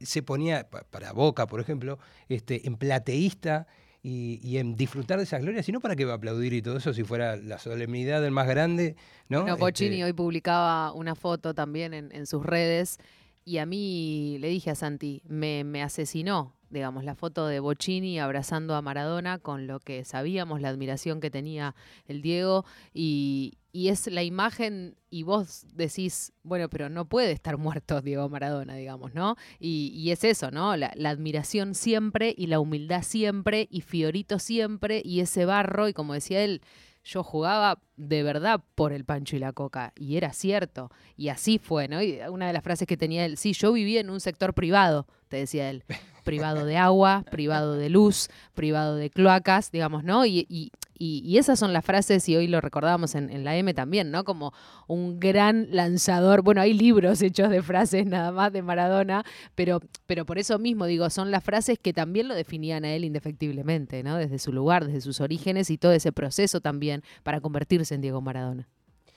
[0.00, 3.66] se ponía, pa- para Boca, por ejemplo, este, en plateísta,
[4.02, 6.78] y, y en disfrutar de esas glorias, sino para que va a aplaudir y todo
[6.78, 8.96] eso, si fuera la solemnidad del más grande,
[9.28, 9.42] ¿no?
[9.42, 12.98] Bueno, Bocini Este, hoy publicaba una foto también en, en sus redes
[13.44, 18.18] y a mí le dije a Santi, me, me asesinó, digamos, la foto de Bocini
[18.18, 21.74] abrazando a Maradona con lo que sabíamos, la admiración que tenía
[22.06, 28.00] el Diego y, es la imagen y vos decís, bueno, pero no puede estar muerto
[28.00, 29.36] Diego Maradona, digamos, ¿no?
[29.58, 30.76] Y, y es eso, ¿no?
[30.76, 35.92] La, la admiración siempre y la humildad siempre y Fiorito siempre y ese barro y
[35.92, 36.62] como decía él,
[37.04, 39.92] yo jugaba de verdad por el pancho y la coca.
[39.96, 40.90] Y era cierto.
[41.16, 42.02] Y así fue, ¿no?
[42.02, 45.06] Y una de las frases que tenía él, sí, yo vivía en un sector privado,
[45.32, 45.82] te decía él.
[46.24, 50.24] Privado de agua, privado de luz, privado de cloacas, digamos, ¿no?
[50.24, 53.74] Y, y- y- esas son las frases, y hoy lo recordábamos en, en la M
[53.74, 54.22] también, ¿no?
[54.22, 54.52] Como
[54.86, 56.42] un gran lanzador.
[56.42, 59.24] Bueno, hay libros hechos de frases nada más de Maradona,
[59.56, 63.04] pero, pero por eso mismo, digo, son las frases que también lo definían a él
[63.04, 64.16] indefectiblemente, ¿no?
[64.16, 68.20] Desde su lugar, desde sus orígenes y todo ese proceso también para convertirse en Diego
[68.20, 68.68] Maradona.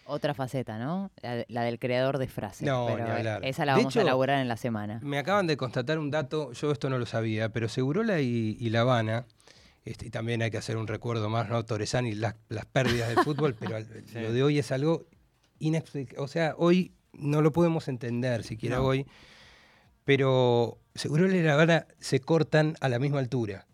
[0.05, 1.11] Otra faceta, ¿no?
[1.21, 2.61] La, la del creador de frases.
[2.67, 3.43] No, pero ni hablar.
[3.43, 4.99] esa la De vamos a elaborar en la semana.
[5.03, 8.69] Me acaban de constatar un dato, yo esto no lo sabía, pero Segurola y, y
[8.69, 9.25] La Habana,
[9.83, 11.63] este, y también hay que hacer un recuerdo más, ¿no?
[11.65, 15.05] Torresani, las, las pérdidas del fútbol, pero lo de hoy es algo
[15.59, 16.23] inexplicable.
[16.23, 18.83] O sea, hoy no lo podemos entender, siquiera No.
[18.85, 19.05] hoy,
[20.03, 23.65] pero Segurola y La Habana se cortan a la misma altura.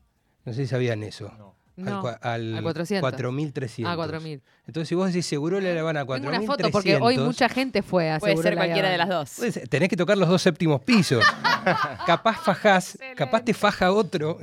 [0.45, 1.29] No sé si sabían eso.
[1.29, 3.01] Al, No, cua- al al 400.
[3.01, 3.91] 4300.
[3.91, 4.41] Ah, 4000.
[4.67, 6.43] Entonces, si vos decís Segurola y La Habana Tengo 4300.
[6.43, 9.31] una foto porque hoy mucha gente fue a Puede ser cualquiera de las dos.
[9.69, 11.23] Tenés que tocar los dos séptimos pisos.
[12.05, 14.37] capaz fajás, capaz te faja otro.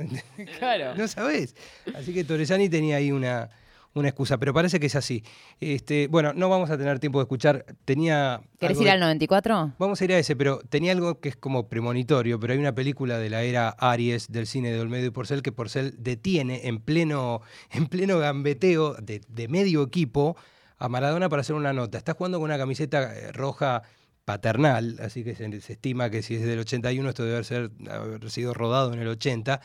[0.57, 0.93] Claro.
[0.97, 1.55] no sabés.
[1.95, 3.49] Así que Torresani tenía ahí una,
[3.95, 5.23] una excusa, pero parece que es así.
[5.59, 7.65] Este, bueno, no vamos a tener tiempo de escuchar.
[7.85, 8.39] Tenía.
[8.59, 9.73] ¿Querés ir de- al 94?
[9.79, 12.75] Vamos a ir a ese, pero tenía algo que es como premonitorio, pero hay una
[12.75, 16.79] película de la era Aries del cine de Olmedo y Porcel que Porcel detiene en
[16.79, 20.37] pleno, en pleno gambeteo de, de medio equipo
[20.77, 21.97] a Maradona para hacer una nota.
[21.97, 23.81] Está jugando con una camiseta eh, roja
[24.23, 28.29] paternal, así que se, se estima que si es del 81 esto debe ser- haber
[28.29, 29.59] sido rodado en el 80,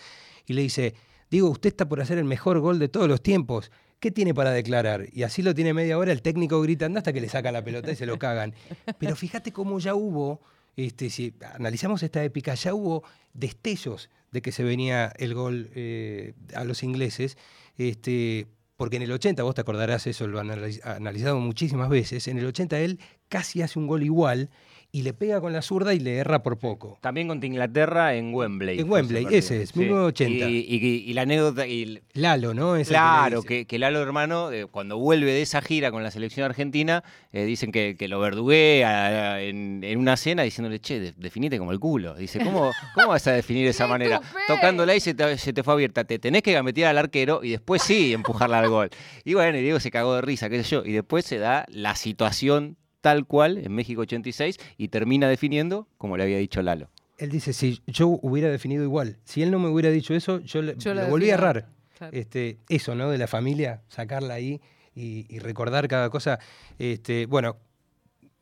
[0.47, 0.95] y le dice,
[1.31, 3.71] digo, usted está por hacer el mejor gol de todos los tiempos.
[4.05, 5.07] ¿Qué tiene para declarar?
[5.15, 7.91] Y así lo tiene media hora, el técnico gritando hasta que le saca la pelota
[7.91, 8.53] y se lo cagan.
[8.99, 10.43] Pero fíjate cómo ya hubo,
[10.77, 16.35] este, si analizamos esta épica, ya hubo destellos de que se venía el gol eh,
[16.55, 17.39] a los ingleses.
[17.79, 22.29] Este, porque en el 80, vos te acordarás eso, lo han analiz- analizado muchísimas veces,
[22.29, 24.51] en el 80 él casi hace un gol igual
[24.97, 26.99] y le pega con la zurda y le erra por poco.
[27.01, 28.79] También contra Inglaterra en Wembley.
[28.79, 30.49] En Wembley, ese es, 1980.
[30.49, 32.75] Y, y- y la anécdota, y Lalo, ¿no?
[32.75, 36.45] Que Claro, que, que Lalo hermano, eh, cuando vuelve de esa gira con la selección
[36.45, 37.03] argentina,
[37.33, 41.59] eh, dicen que, que lo verduguea eh, en, en una cena diciéndole, che, de- definite
[41.59, 42.15] como el culo.
[42.15, 44.21] Dice, ¿cómo, cómo vas a definir de esa manera?
[44.47, 46.05] Tocándola y se te, se te fue abierta.
[46.05, 48.91] Te tenés que gambetear al arquero y después sí empujarla al gol.
[49.25, 50.85] Y bueno, y Diego se cagó de risa, qué sé yo.
[50.85, 56.17] Y después se da la situación tal cual en México 86 y termina definiendo como
[56.17, 56.89] le había dicho Lalo.
[57.19, 60.63] él dice, si yo hubiera definido igual, si él no me hubiera dicho eso, yo,
[60.63, 61.69] le- Yo lo volví a errar.
[61.99, 62.17] claro.
[62.17, 63.11] Este, eso, ¿no?
[63.11, 64.63] De la familia, sacarla ahí
[64.95, 66.39] y, y recordar cada cosa.
[66.79, 67.59] Este, bueno,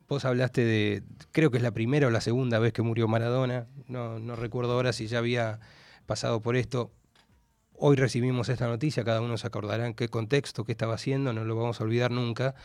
[0.07, 1.03] vos hablaste de,
[1.33, 4.71] creo que es la primera o la segunda vez que murió Maradona, no, no recuerdo
[4.73, 5.59] ahora si ya había
[6.05, 6.89] pasado por esto.
[7.75, 11.43] Hoy recibimos esta noticia, cada uno se acordará en qué contexto, qué estaba haciendo, no
[11.43, 12.55] lo vamos a olvidar nunca.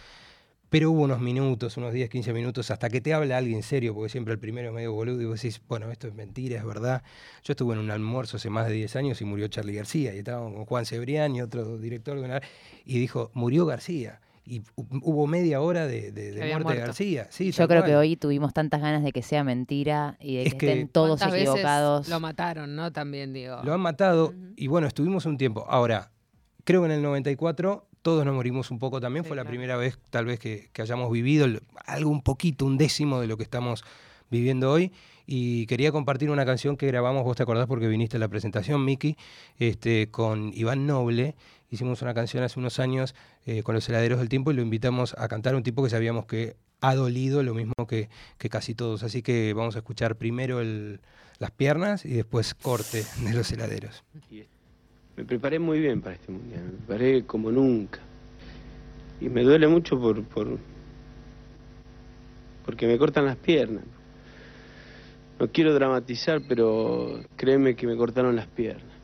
[0.70, 4.10] Pero hubo unos minutos, unos 10, 15 minutos, hasta que te habla alguien serio, porque
[4.10, 7.02] siempre el primero es medio boludo y vos decís, bueno, esto es mentira, es verdad.
[7.42, 10.18] Yo estuve en un almuerzo hace más de 10 años y murió Charlie García, y
[10.18, 12.42] estábamos con Juan Cebrián y otro director de una...
[12.84, 14.20] Y dijo, murió García.
[14.44, 16.78] Y hu- hubo media hora de, de- muerte de.
[16.80, 17.26] García.
[17.30, 20.48] Sí, Yo creo que hoy tuvimos tantas ganas de que sea mentira y de que,
[20.48, 22.08] Es que- estén todos ¿Cuántas veces equivocados.
[22.08, 22.90] Lo mataron, ¿no?
[22.92, 23.58] También digo.
[23.62, 25.66] Lo han matado y bueno, estuvimos un tiempo.
[25.68, 26.12] Ahora,
[26.64, 29.24] creo que en el 94 todos nos morimos un poco también.
[29.24, 32.64] Sí, Fue la primera vez tal vez que, que hayamos vivido el- algo un poquito,
[32.66, 33.84] un décimo de lo que estamos
[34.30, 34.92] viviendo hoy.
[35.26, 38.82] Y quería compartir una canción que grabamos, vos te acordás porque viniste a la presentación,
[38.84, 39.16] Miki,
[39.58, 41.34] este, con Iván Noble.
[41.70, 45.14] Hicimos una canción hace unos años eh, con los heladeros del tiempo y lo invitamos
[45.18, 48.74] a cantar a un tipo que sabíamos que ha dolido lo mismo que, que casi
[48.74, 49.02] todos.
[49.02, 51.00] Así que vamos a escuchar primero el-
[51.38, 54.02] las piernas y después corte de los heladeros.
[55.18, 57.98] Me preparé muy bien para este mundial, me preparé como nunca.
[59.20, 60.56] Y me duele mucho por, por
[62.64, 63.82] porque me cortan las piernas.
[65.40, 68.94] No quiero dramatizar, pero créeme que me cortaron las piernas.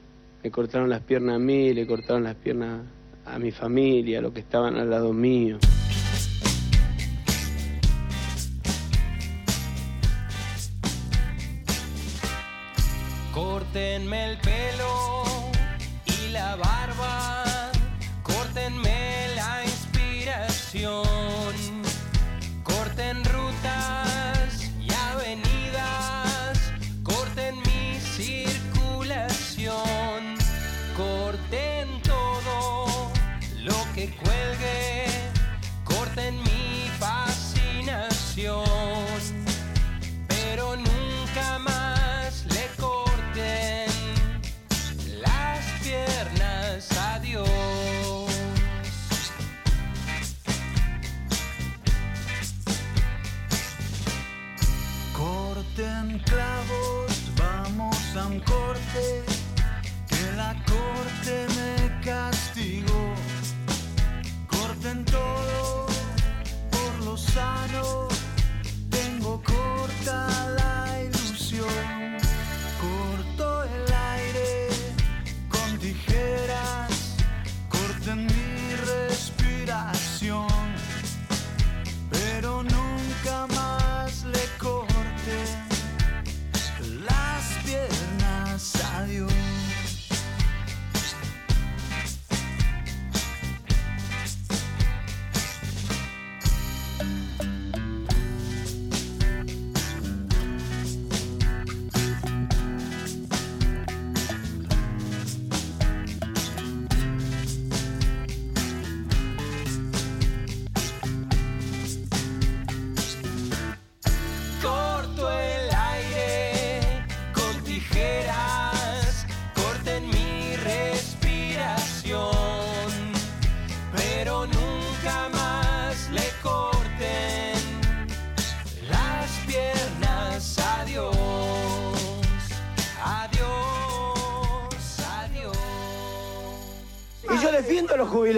[0.45, 2.83] Me cortaron las piernas a mí, le cortaron las piernas
[3.25, 5.59] a mi familia, a los que estaban al lado mío.
[13.33, 15.24] Córtenme el pelo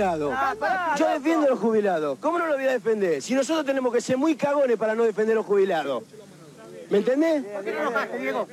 [0.07, 0.99] jubilados.
[0.99, 2.19] Yo defiendo a los jubilados.
[2.21, 3.23] ¿Cómo no lo voy a defender?
[3.23, 6.05] Si nosotros tenemos que ser muy cagones para no defender a los jubilados.
[6.91, 7.45] ¿Me entendés?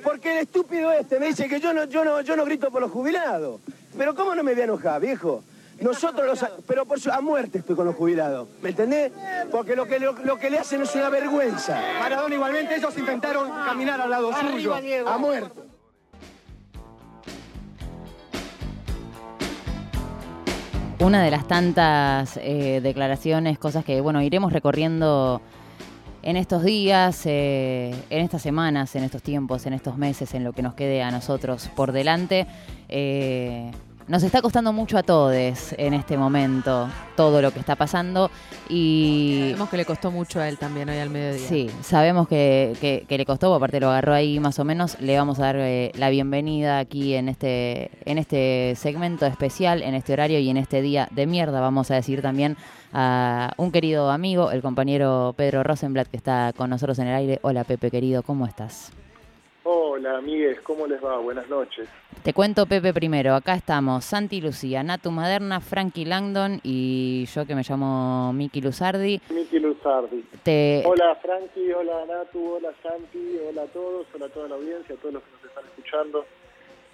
[0.03, 2.81] Porque el estúpido este me dice que yo no, yo no, yo no grito por
[2.81, 3.61] los jubilados.
[3.97, 5.43] Pero ¿cómo no me voy a enojar, viejo?
[5.79, 6.49] Nosotros los...
[6.67, 8.47] Pero por su, a muerte estoy con los jubilados.
[8.61, 9.11] ¿Me entendés?
[9.51, 11.79] Porque lo que, lo, lo que le hacen es una vergüenza.
[11.99, 14.73] Maradona igualmente, ellos intentaron caminar al lado suyo.
[15.05, 15.72] A muerte.
[21.03, 25.41] Una de las tantas eh, declaraciones, cosas que, bueno, iremos recorriendo
[26.21, 30.53] en estos días, eh, en estas semanas, en estos tiempos, en estos meses, en lo
[30.53, 32.47] que nos quede a nosotros por delante.
[32.87, 33.69] Eh,
[34.07, 35.33] nos está costando mucho a todos
[35.77, 38.29] en este momento todo lo que está pasando
[38.69, 41.47] y Sabemos que le costó mucho a él también hoy al mediodía.
[41.47, 44.99] Sí, sabemos que, que- que le costó, aparte lo agarró ahí más o menos.
[44.99, 49.93] Le vamos a dar eh, la bienvenida aquí en este, en este segmento especial, en
[49.95, 51.61] este horario y en este día de mierda.
[51.61, 52.57] Vamos a decir también
[52.93, 57.39] a un querido amigo, el compañero Pedro Rosenblatt, que está con nosotros en el aire.
[57.43, 58.91] Hola Pepe, querido, ¿cómo estás?
[59.95, 61.19] Hola, amigues, ¿cómo les va?
[61.19, 61.87] Buenas noches.
[62.23, 63.35] Te cuento, Pepe, primero.
[63.35, 69.21] Acá estamos Santi Lucía, Natu Maderna, Frankie Langdon y yo que me llamo Miki Luzardi.
[69.29, 70.23] Miki Luzardi.
[70.41, 74.95] Te, Hola Frankie, hola Natu, hola Santi, hola a todos, hola a toda la audiencia,
[74.95, 76.25] a todos los que nos están escuchando.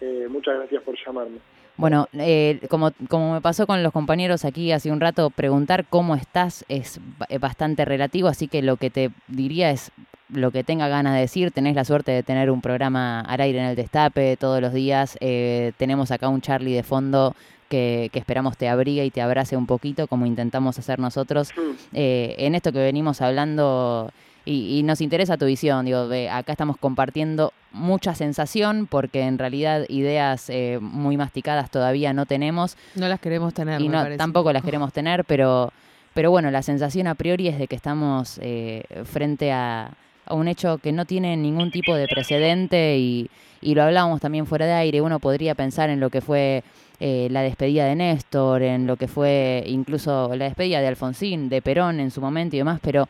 [0.02, 1.38] Eh, muchas gracias por llamarme.
[1.78, 6.16] Bueno, eh, como, como me pasó con los compañeros aquí hace un rato, preguntar cómo
[6.16, 9.90] estás es ba- bastante relativo, así que lo que te diría es
[10.34, 11.52] lo que tenga ganas de decir.
[11.52, 15.18] Tenés la suerte de tener un programa al aire en el Destape todos los días.
[15.22, 17.36] eh, tenemos acá un Charlie de fondo
[17.68, 21.52] que, que esperamos te abrigue y te abrace un poquito, como intentamos hacer nosotros.
[21.94, 24.12] Eh, en esto que venimos hablando
[24.46, 29.38] y, y nos interesa tu visión, digo, de acá estamos compartiendo mucha sensación porque en
[29.38, 34.02] realidad ideas eh, muy masticadas todavía no tenemos No las queremos tener, y me no,
[34.02, 34.18] parece.
[34.18, 35.72] tampoco las queremos tener, pero,
[36.16, 39.92] pero bueno, la sensación a priori es de que estamos eh, frente a,
[40.30, 43.30] un hecho que no tiene ningún tipo de precedente y,
[43.62, 45.02] y lo hablábamos también fuera de aire.
[45.02, 46.64] Uno podría pensar en lo que fue
[47.00, 51.62] eh, la despedida de Néstor, en lo que fue incluso la despedida de Alfonsín, de
[51.62, 53.08] Perón en su momento y demás, pero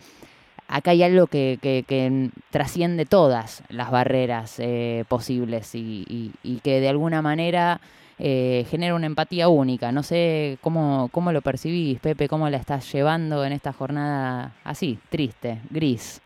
[0.68, 6.60] acá hay algo que, que- que trasciende todas las barreras eh, posibles y, y- y
[6.60, 7.82] que de alguna manera
[8.20, 9.92] eh, genera una empatía única.
[9.92, 15.00] No sé cómo, cómo lo percibís, Pepe, cómo la estás llevando en esta jornada así,
[15.10, 16.22] triste, gris.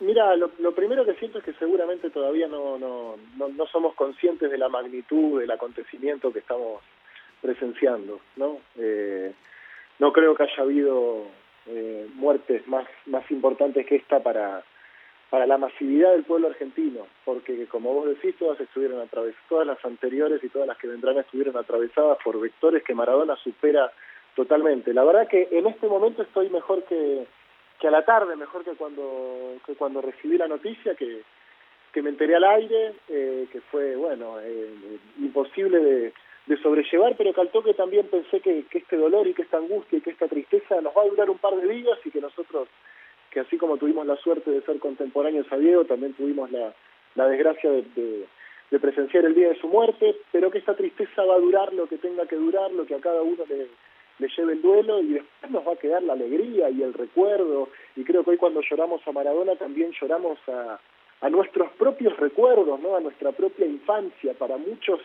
[0.00, 3.94] Mira, lo, lo primero que siento es que seguramente todavía no, no, no, no somos
[3.94, 6.82] conscientes de la magnitud del acontecimiento que estamos
[7.40, 8.58] presenciando, ¿no?
[8.76, 9.32] Eh,
[9.98, 11.26] no creo que haya habido
[11.66, 14.62] eh, muertes más, más importantes que esta para,
[15.30, 19.84] para la masividad del pueblo argentino, porque como vos decís, todas estuvieron atravesadas, todas las
[19.84, 23.92] anteriores y todas las que vendrán estuvieron atravesadas por vectores que Maradona supera
[24.36, 24.94] totalmente.
[24.94, 27.26] La verdad que en este momento estoy mejor que,
[27.78, 31.22] que a la tarde, mejor que cuando, que cuando recibí la noticia, que,
[31.92, 36.12] que me enteré al aire, eh, que fue, bueno, eh, imposible de,
[36.62, 39.98] sobrellevar, pero que al toque también pensé que, que este dolor y que esta angustia
[39.98, 42.68] y que esta tristeza nos va a durar un par de días y que nosotros,
[43.30, 46.72] que así como tuvimos la suerte de ser contemporáneos a Diego, también tuvimos la,
[47.16, 48.26] la desgracia de, de,
[48.70, 51.86] de presenciar el día de su muerte, pero que esta tristeza va a durar lo
[51.86, 53.68] que tenga que durar, lo que a cada uno le,
[54.18, 57.68] le lleve el duelo y después nos va a quedar la alegría y el recuerdo
[57.96, 60.78] y creo que hoy cuando lloramos a Maradona también lloramos a,
[61.20, 62.96] a nuestros propios recuerdos, ¿no?
[62.96, 64.34] a nuestra propia infancia.
[64.34, 65.00] Para muchos,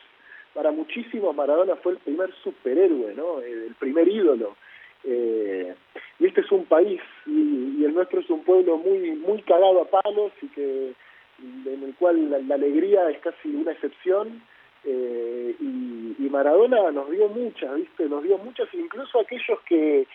[0.54, 3.42] para muchísimos Maradona fue el primer superhéroe, ¿no?
[3.42, 4.56] Eh, el primer ídolo.
[5.04, 5.74] Eh,
[6.20, 9.82] y este es un país y, y el nuestro es un pueblo muy muy cagado
[9.82, 10.94] a palos y que
[11.40, 14.42] en el cual la, la alegría es casi una excepción
[14.86, 18.10] eh, y, Maradona nos dio muchas, ¿viste?
[18.10, 20.08] Nos dio muchas, incluso aquellos que,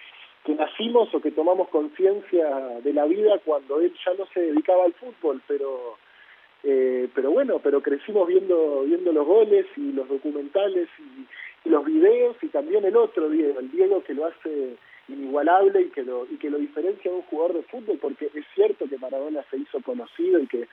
[0.44, 4.84] que nacimos o que tomamos conciencia de la vida cuando él ya no se dedicaba
[4.84, 5.96] al fútbol, pero
[6.64, 11.84] eh, pero bueno, pero crecimos viendo viendo los goles y los documentales y, y los
[11.84, 14.74] videos y también el otro Diego, el Diego que lo hace
[15.08, 18.44] inigualable y que lo y que lo diferencia de un jugador de fútbol porque es
[18.56, 20.66] cierto que Maradona se hizo conocido y que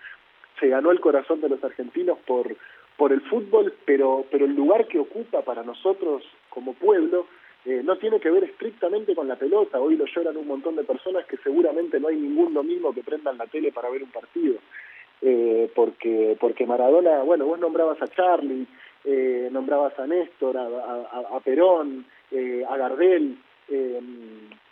[0.59, 2.55] se ganó el corazón de los argentinos por
[2.97, 7.27] por el fútbol, pero pero el lugar que ocupa para nosotros como pueblo
[7.65, 9.79] eh, no tiene que ver estrictamente con la pelota.
[9.79, 13.37] Hoy lo lloran un montón de personas que seguramente no hay ningún domingo que prendan
[13.37, 14.57] la tele para ver un partido.
[15.21, 18.67] Eh, porque porque Maradona, bueno, vos nombrabas a Charlie,
[19.03, 23.37] eh, nombrabas a Néstor, a, a, a Perón, eh, a Gardel,
[23.69, 23.99] eh,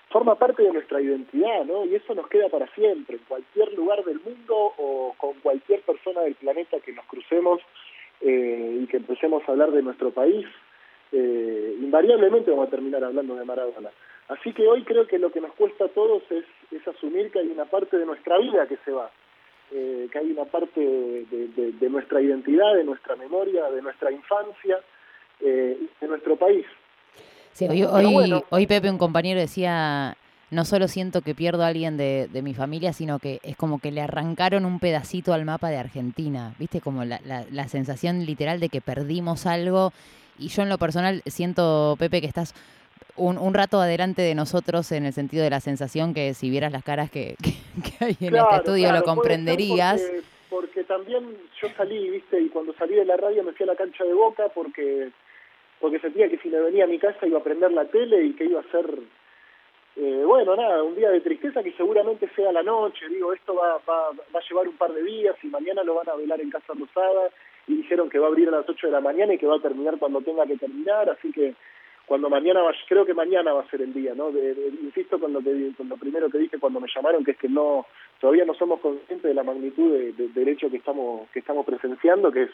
[0.10, 1.86] forma parte de nuestra identidad, ¿no?
[1.86, 6.22] Y eso nos queda para siempre, en cualquier lugar del mundo o con cualquier persona
[6.22, 7.62] del planeta que nos crucemos
[8.22, 10.46] eh, y que empecemos a hablar de nuestro país,
[11.12, 13.90] eh, invariablemente vamos a terminar hablando de Maradona.
[14.30, 17.40] Así que hoy creo que lo que nos cuesta a todos es, es asumir que
[17.40, 19.12] hay una parte de nuestra vida que se va,
[19.72, 24.12] eh, que hay una parte de, de, de, nuestra identidad, de nuestra memoria, de nuestra
[24.12, 24.80] infancia,
[25.40, 26.66] eh, de nuestro país.
[27.52, 28.44] Sí, hoy, hoy, bueno.
[28.50, 30.16] hoy, Pepe, un compañero decía,
[30.54, 33.80] no solo siento que pierdo a alguien de, de, mi familia, sino que es como
[33.80, 36.82] que le arrancaron un pedacito al mapa de Argentina, ¿viste?
[36.82, 39.92] Como la, la, la sensación literal de que perdimos algo.
[40.40, 42.54] Y yo en lo personal siento, Pepe, que estás
[43.16, 46.72] un, un, rato adelante de nosotros en el sentido de la sensación que si vieras
[46.72, 47.52] las caras que, que,
[47.82, 50.02] que hay en claro, este estudio claro, lo comprenderías.
[50.02, 53.68] Porque, porque, también yo salí, viste, y cuando salí de la radio me fui a
[53.68, 55.12] la cancha de Boca porque
[55.84, 58.34] porque sentía que si me venía a mi casa iba a prender la tele y
[58.36, 58.86] que iba a ser,
[59.96, 63.78] eh, bueno, nada, un día de tristeza que seguramente sea la noche, digo, esto va,
[63.88, 66.50] va, va a llevar un par de días y mañana lo van a velar en
[66.50, 67.30] Casa Rosada
[67.68, 69.58] y dijeron que va a abrir a las 8 de la mañana y que va
[69.58, 71.54] a terminar cuando tenga que terminar, así que
[72.06, 74.30] cuando mañana va, creo que mañana va a ser el día, ¿no?
[74.32, 77.38] De- insisto con lo que con lo primero que dije cuando me llamaron, que es
[77.38, 77.86] que no
[78.20, 81.66] todavía no somos conscientes de la magnitud de- de- del hecho que estamos que estamos
[81.66, 82.50] presenciando, que es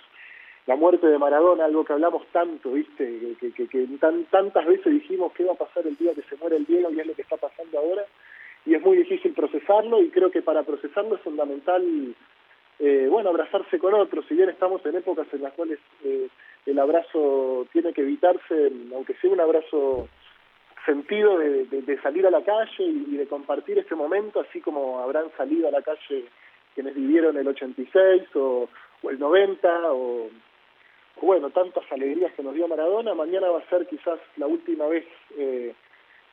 [0.69, 3.35] la muerte de Maradona, algo que hablamos tanto, ¿viste?
[3.39, 6.65] Que, tan, tantas veces dijimos qué va a pasar el día que se muere el
[6.67, 8.05] Diego y es lo que está pasando ahora.
[8.67, 12.13] Y es muy difícil procesarlo y creo que para procesarlo es fundamental,
[12.77, 14.25] eh, bueno, abrazarse con otros.
[14.27, 16.27] Si bien estamos en épocas en las cuales eh,
[16.67, 20.07] el abrazo tiene que evitarse, aunque sea un abrazo
[20.85, 25.31] sentido de, de- salir a la calle y, de compartir este momento, así como habrán
[25.35, 26.25] salido a la calle
[26.75, 28.69] quienes vivieron el 86 o,
[29.01, 30.29] o el 90 o, o
[31.21, 35.05] bueno, tantas alegrías que nos dio Maradona, mañana va a ser quizás la última vez
[35.37, 35.73] eh,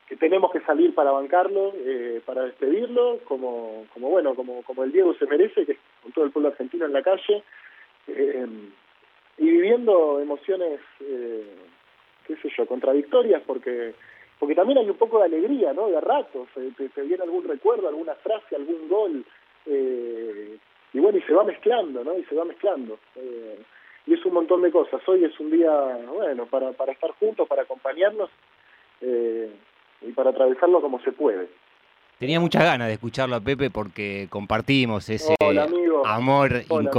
[0.08, 4.92] que tenemos que salir para bancarlo, eh, para despedirlo, como, como bueno, como, como el
[4.92, 7.42] Diego se merece, que es con todo el pueblo argentino en la calle,
[8.06, 8.46] eh,
[9.38, 11.44] y viviendo emociones, eh,
[12.26, 13.94] qué sé yo, contradictorias, porque
[14.38, 15.88] porque también hay un poco de alegría, ¿no?
[15.88, 19.24] De ratos, te, te viene algún recuerdo, alguna frase, algún gol,
[19.64, 20.58] eh,
[20.92, 22.18] y bueno, y se va mezclando, ¿no?
[22.18, 22.98] Y se va mezclando.
[23.16, 23.58] eh,
[24.06, 25.00] y es un montón de cosas.
[25.08, 25.70] Hoy es un día,
[26.14, 28.30] bueno, para, para estar juntos, para acompañarnos
[29.00, 29.50] eh,
[30.02, 31.48] y para atravesarlo como se puede.
[32.18, 35.68] Tenía muchas ganas de escucharlo a Pepe porque compartimos ese Hola,
[36.06, 36.90] amor Hola,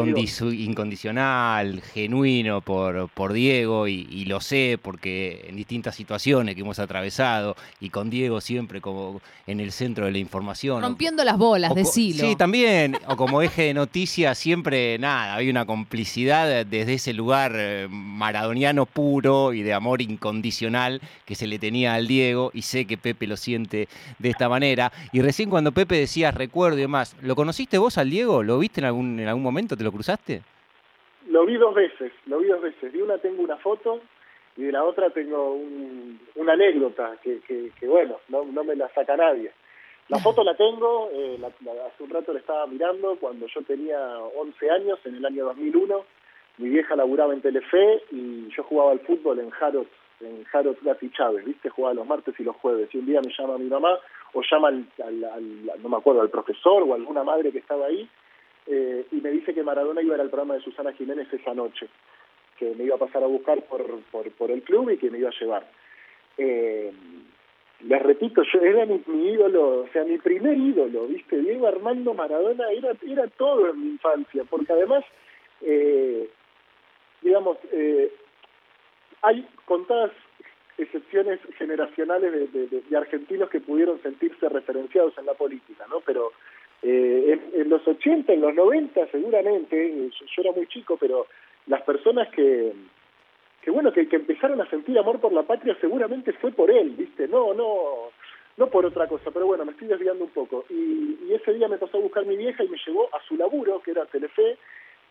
[0.53, 6.77] incondicional, genuino por, por Diego y, y lo sé porque en distintas situaciones que hemos
[6.77, 10.83] atravesado y con Diego siempre como en el centro de la información.
[10.83, 12.19] o- Rompiendo las bolas, decilo.
[12.23, 12.95] Sí, también.
[13.07, 18.85] O como eje de noticias, siempre nada, había una complicidad desde ese lugar eh, maradoniano
[18.85, 23.25] puro y de amor incondicional que se le tenía al Diego, y sé que Pepe
[23.25, 23.87] lo siente
[24.19, 24.91] de esta manera.
[25.11, 28.43] Y recién cuando Pepe decías recuerdo y demás, ¿lo conociste vos al Diego?
[28.43, 29.75] ¿Lo viste en algún, en algún momento?
[29.77, 30.41] ¿Te lo cruzaste?
[31.29, 32.91] Lo vi dos veces, lo vi dos veces.
[32.91, 34.01] De una tengo una foto
[34.57, 37.39] y de la otra tengo un- una anécdota que,
[37.87, 39.51] bueno, no, no me la saca nadie.
[40.09, 43.99] La foto la tengo, eh, la- hace un rato la estaba mirando cuando yo tenía
[44.37, 46.05] 11 años, en el año 2001.
[46.59, 49.89] Mi vieja laburaba en Telefe y yo jugaba al fútbol en Harrods,
[50.21, 51.69] en Harrods Gatti Chávez, ¿viste?
[51.69, 52.89] Jugaba los martes y los jueves.
[52.93, 53.99] Y un día me llama mi mamá
[54.37, 54.85] o llama al,
[55.81, 58.07] no me acuerdo, al profesor o alguna madre que estaba ahí
[58.67, 61.55] eh, y me dice que Maradona iba a ir al programa de Susana Jiménez esa
[61.55, 61.87] noche,
[62.59, 65.17] que me iba a pasar a buscar por, por, por el club y que me
[65.17, 65.65] iba a llevar.
[66.37, 66.93] Eh,
[67.79, 71.39] les repito, yo era mi, mi ídolo, o sea, mi primer ídolo, ¿viste?
[71.39, 75.03] Diego Armando Maradona era, era todo en mi infancia, porque además,
[75.61, 76.29] eh,
[77.23, 78.11] digamos, eh,
[79.23, 80.11] hay contadas
[80.77, 86.01] excepciones generacionales de, de- argentinos que pudieron sentirse referenciados en la política, ¿no?
[86.01, 86.31] Pero
[86.83, 90.97] eh, en, en los 80, en los 90 seguramente, eh, yo, yo era muy chico,
[90.99, 91.27] pero
[91.67, 92.73] las personas que,
[93.61, 96.91] que bueno, que, que empezaron a sentir amor por la patria seguramente fue por él,
[96.91, 97.27] ¿viste?
[97.27, 98.11] No, no,
[98.57, 100.65] no por otra cosa, pero bueno, me estoy desviando un poco.
[100.69, 103.35] Y, y ese día me pasó a buscar mi vieja y me llevó a su
[103.35, 104.57] laburo, que era Telefe,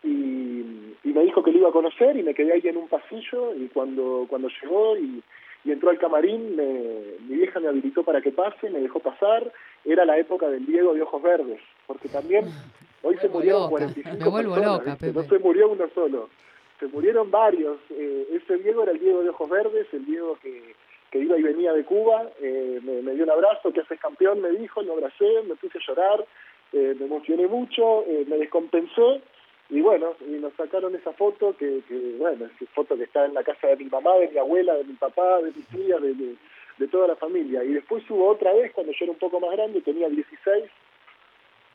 [0.03, 2.87] y, y me dijo que lo iba a conocer y me quedé ahí en un
[2.87, 5.21] pasillo y cuando, cuando llegó y,
[5.63, 9.51] y entró al camarín, me- mi vieja me habilitó para que pase, me dejó pasar,
[9.85, 12.45] era la época del Diego de Ojos Verdes, porque también
[13.03, 16.29] hoy se murieron loca, 45 me vuelvo personas, loca, no se murió uno solo,
[16.79, 20.75] se murieron varios, eh, ese Diego era el Diego de Ojos Verdes, el Diego que,
[21.11, 24.41] que iba y venía de Cuba, eh, me, me dio un abrazo, que haces campeón,
[24.41, 26.25] me dijo, lo abracé, me puse a llorar,
[26.73, 29.21] eh, me emocioné mucho, eh, me descompensé,
[29.69, 33.33] y bueno, y nos sacaron esa foto que, que, bueno, es foto que está en
[33.33, 36.13] la casa de mi mamá, de mi abuela, de mi papá, de mi tía, de,
[36.13, 37.63] de, toda la familia.
[37.63, 40.65] Y después hubo otra vez, cuando yo era un poco más grande, tenía 16,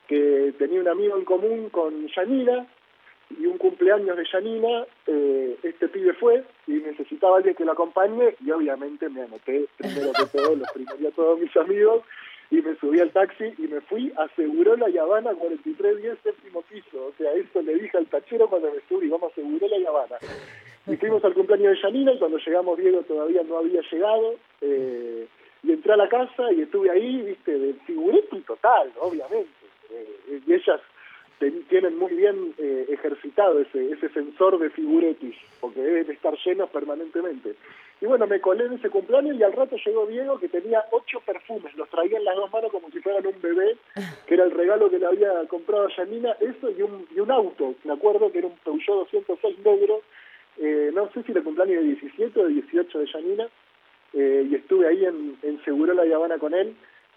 [0.09, 2.67] que tenía un amigo en común con Yanina,
[3.39, 8.35] y un cumpleaños de Yanina, eh, este pibe fue y necesitaba alguien que lo acompañe
[8.45, 12.03] y obviamente me anoté primero que todo, los primero a todos mis amigos
[12.53, 17.13] y me subí al taxi y me fui, aseguró la Habana 4310 séptimo piso, o
[17.17, 20.17] sea, eso le dije al tachero cuando me subí, vamos, aseguró la Habana.
[20.87, 25.27] Y fuimos al cumpleaños de Yanina y cuando llegamos Diego todavía no había llegado, eh,
[25.63, 29.49] y entré a la casa y estuve ahí, viste, de figuretti total, obviamente.
[29.91, 30.81] Eh, y ellas
[31.71, 37.55] tienen muy bien eh, ejercitado ese, ese sensor de figuretis, porque deben estar llenos permanentemente.
[38.03, 41.21] Y bueno, me colé en ese cumpleaños y al rato llegó Diego que tenía ocho
[41.25, 43.77] perfumes, los traía en las dos manos como si fueran un bebé,
[44.27, 47.31] que era el regalo que le había comprado a Yanina, eso y un, y un
[47.31, 50.01] auto, me acuerdo que era un Peugeot 206 negro,
[50.59, 53.49] eh, no sé si era el cumpleaños de 17 o de 18 de Yanina,
[54.15, 56.75] eh, y estuve ahí en, en Seguro La Habana con él,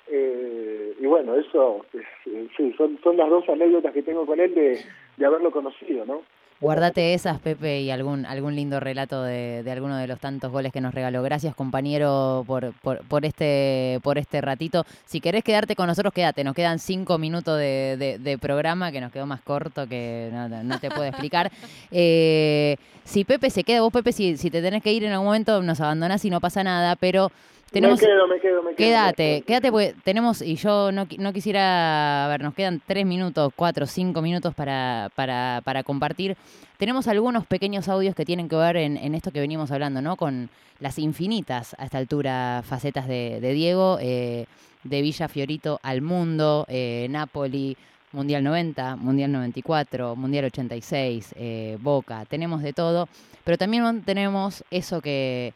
[0.08, 4.54] eh, y bueno, eso, es- sí, son, son las dos anécdotas que tengo con él
[4.54, 4.80] de,
[5.18, 6.22] de haberlo conocido, ¿no?
[6.62, 10.72] Guardate esas, Pepe, y algún, algún lindo relato de, de alguno de los tantos goles
[10.72, 11.22] que nos regaló.
[11.22, 14.86] Gracias, compañero, por, por, por este, por este ratito.
[15.06, 16.46] Si querés quedarte con nosotros, quédate.
[16.46, 20.48] Nos quedan cinco minutos de, de- de programa, que nos quedó más corto, que no,
[20.64, 21.52] no te puedo explicar.
[21.92, 25.28] Eh, si Pepe se queda, vos, Pepe, si, si te tenés que ir en algún
[25.28, 27.32] momento, nos abandonás y no pasa nada, pero
[27.72, 28.00] tenemos...
[28.02, 28.78] Me quedo, me quedo, me quedo.
[28.78, 33.06] Quédate, quédate porque tenemos, y yo no, qui- no quisiera, a ver, nos quedan tres
[33.06, 36.38] minutos, cuatro, cinco minutos para, para, para compartir.
[36.78, 40.16] Tenemos algunos pequeños audios que tienen que ver en, en esto que venimos hablando, ¿no?
[40.18, 40.50] Con
[40.80, 44.46] las infinitas, a esta altura, facetas de, de Diego, eh,
[44.84, 47.78] de Villa Fiorito al mundo, eh, Napoli,
[48.12, 53.08] Mundial 90, Mundial 94, Mundial 86, eh, Boca, tenemos de todo,
[53.44, 55.54] pero también tenemos eso que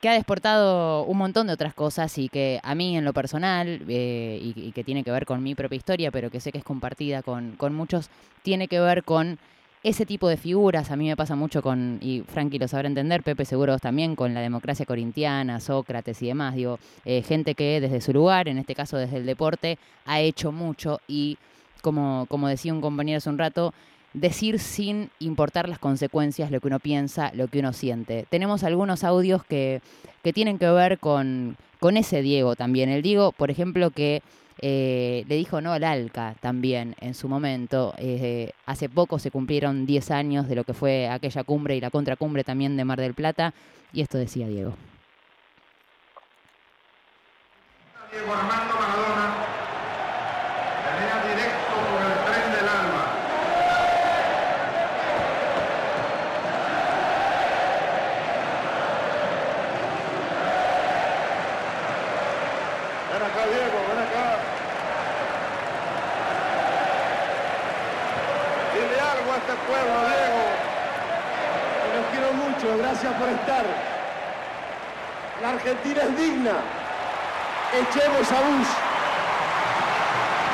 [0.00, 3.82] que ha desportado un montón de otras cosas y que a mí en lo personal,
[3.88, 6.64] eh, y, que tiene que ver con mi propia historia, pero que sé que es
[6.64, 8.10] compartida con, con muchos,
[8.42, 9.38] tiene que ver con
[9.82, 10.90] ese tipo de figuras.
[10.90, 14.34] A mí me pasa mucho con, y Frankie lo sabrá entender, Pepe seguro también, con
[14.34, 16.54] la democracia corintiana, Sócrates y demás.
[16.54, 20.52] Digo, eh, gente que desde su lugar, en este caso desde el deporte, ha hecho
[20.52, 21.38] mucho y,
[21.82, 23.72] como, como decía un compañero hace un rato,
[24.16, 28.26] decir sin importar las consecuencias lo que uno piensa, lo que uno siente.
[28.30, 29.80] Tenemos algunos audios que,
[30.22, 32.88] que tienen que ver con, con ese Diego también.
[32.88, 34.22] El Diego, por ejemplo, que
[34.62, 37.94] eh, le dijo no al Alca también en su momento.
[37.98, 41.90] Eh, hace poco se cumplieron 10 años de lo que fue aquella cumbre y la
[41.90, 43.54] contracumbre también de Mar del Plata.
[43.92, 44.74] Y esto decía Diego.
[48.10, 48.76] Diego Armando
[50.98, 53.04] venía directo por el tren del alma.
[63.12, 64.38] Ven acá, Diego, ven acá.
[68.72, 70.42] Dile algo a este pueblo, Diego.
[71.96, 73.64] Los quiero mucho, gracias por estar.
[75.42, 76.52] La Argentina es digna.
[77.72, 78.72] Echemos a Bush.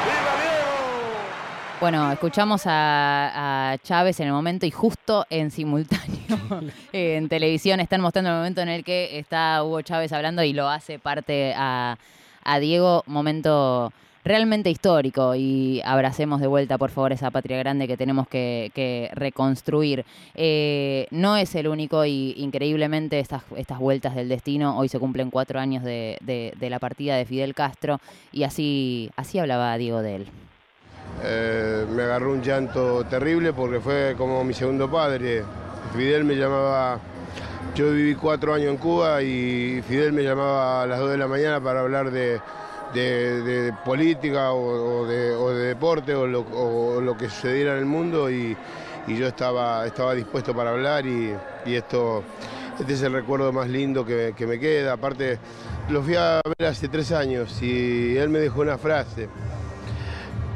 [0.04, 1.78] ¡Viva Diego!
[1.80, 6.38] Bueno, escuchamos a, a Chávez en el momento y justo en simultáneo
[6.92, 10.68] en televisión están mostrando el momento en el que está Hugo Chávez hablando y lo
[10.68, 11.98] hace parte a,
[12.44, 13.92] a Diego, momento
[14.24, 20.04] realmente histórico y abracemos de vuelta por favor esa patria grande que tenemos que, reconstruir.
[20.34, 25.30] Eh, no es el único y increíblemente estas, estas vueltas del destino, hoy se cumplen
[25.30, 26.18] cuatro años de,
[26.60, 28.00] la partida de Fidel Castro
[28.30, 30.26] y así, así hablaba Diego de él.
[31.24, 35.44] Eh, me agarró un llanto terrible porque fue como mi segundo padre.
[35.94, 36.98] Fidel me llamaba,
[37.74, 41.26] yo viví cuatro años en Cuba y Fidel me llamaba a las 2 de la
[41.26, 42.40] mañana para hablar de,
[42.92, 48.56] de- política o, de, deporte o lo, que sucediera en el mundo y,
[49.08, 51.36] yo estaba, estaba dispuesto para hablar y,
[51.66, 52.22] esto,
[52.78, 54.92] este es el recuerdo más lindo que, que me queda.
[54.94, 55.38] Aparte,
[55.88, 59.28] lo fui a ver hace tres años y él me dejó una frase.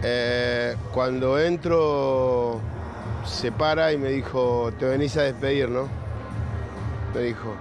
[0.03, 2.61] Eh, cuando entro,
[3.25, 5.89] se para y me dijo, te venís a despedir, ¿no?
[7.15, 7.55] Me dijo.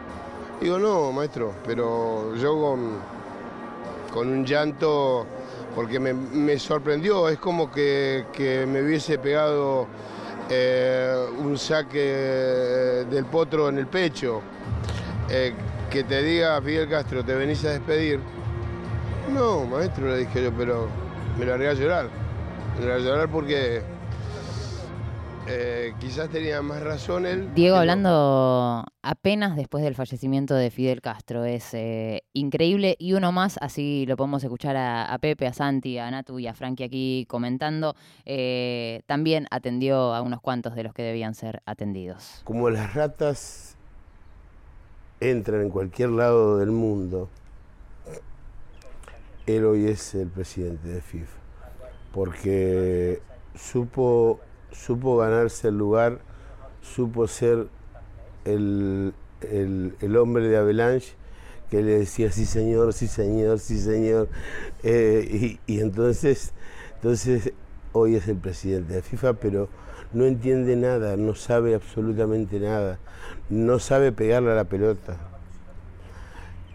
[0.62, 3.00] Digo, no, maestro, pero yo con,
[4.16, 5.28] con un llanto,
[5.76, 9.88] porque me, sorprendió, es como que, que me hubiese pegado
[10.50, 14.42] eh, un saque del potro en el pecho.
[15.30, 15.54] Eh,
[15.92, 18.22] que te diga Fidel Castro, te venís a despedir.
[19.34, 20.88] No, maestro, le dije yo, pero
[21.38, 22.10] me largué a llorar.
[22.80, 23.82] Me largué a llorar porque
[25.48, 27.54] eh, quizás tenía más razón él.
[27.54, 33.58] Diego, hablando apenas después del fallecimiento de Fidel Castro, es eh, increíble y uno más,
[33.62, 37.26] así lo podemos escuchar a, a Pepe, a Santi, a Natu y a Frankie aquí
[37.30, 42.42] comentando, eh, también atendió a unos cuantos de los que debían ser atendidos.
[42.44, 43.78] Como las ratas
[45.20, 47.30] entran en cualquier lado del mundo,
[49.46, 51.38] él hoy es el presidente de FIFA,
[52.14, 53.22] porque
[53.54, 54.40] supo,
[54.76, 56.20] supo ganarse el lugar,
[56.82, 57.68] supo ser
[58.46, 61.14] el, el- el hombre de Avalanche
[61.70, 64.30] que le decía sí señor, sí señor, sí señor,
[64.84, 66.54] Eh, y, y entonces,
[66.96, 67.52] entonces
[67.92, 69.68] hoy es el presidente de FIFA, pero
[70.14, 73.00] no entiende nada, no sabe absolutamente nada,
[73.50, 75.18] no sabe pegarle a la pelota.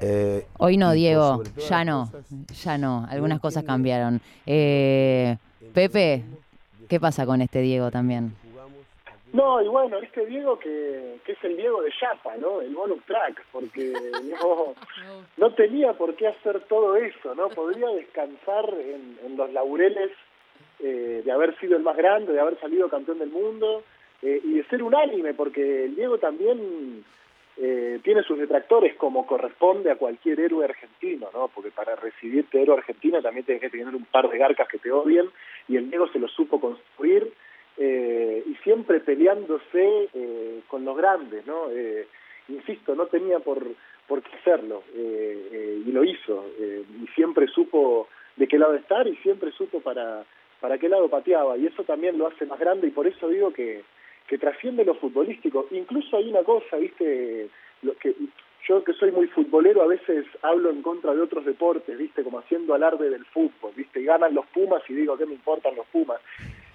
[0.01, 2.25] Eh, Hoy no, Diego, ya no, cosas,
[2.65, 4.21] ya no, algunas cosas cambiaron.
[4.47, 5.37] Eh,
[5.75, 6.25] Pepe,
[6.91, 8.35] ¿qué pasa con este Diego también?
[9.33, 12.61] No, y bueno, este Diego que, que es el Diego de Chapa, ¿no?
[12.61, 14.75] El bonus track, porque no,
[15.37, 17.49] no tenía por qué hacer todo eso, ¿no?
[17.49, 20.11] Podría descansar en, en los laureles
[20.81, 23.85] eh, de haber sido el más grande, de haber salido campeón del mundo
[24.23, 27.05] eh, y de ser unánime, porque el Diego también
[27.63, 31.49] eh, tiene sus detractores como corresponde a cualquier héroe argentino, ¿no?
[31.49, 34.91] Porque para recibirte héroe argentino también tienes que tener un par de garcas que te
[34.91, 35.29] odien,
[35.69, 37.31] y el Diego se lo supo construir,
[37.77, 41.71] eh, y siempre peleándose eh, con los grandes, ¿no?
[41.71, 42.07] Eh,
[42.49, 43.63] insisto, no tenía por,
[44.09, 49.07] por qué hacerlo, eh, eh, y lo hizo, y siempre supo de qué lado estar,
[49.07, 50.25] y siempre supo para,
[50.61, 53.53] para qué lado pateaba, y eso también lo hace más grande, y por eso digo
[53.53, 53.83] que,
[54.31, 55.67] que trasciende lo futbolístico.
[55.73, 57.49] Incluso hay una cosa, viste,
[57.83, 58.15] lo que
[58.69, 62.39] yo que soy muy futbolero a veces hablo en contra de otros deportes, viste, como
[62.39, 66.21] haciendo alarde del fútbol, viste, ganan los Pumas y digo, ¿qué me importan los Pumas?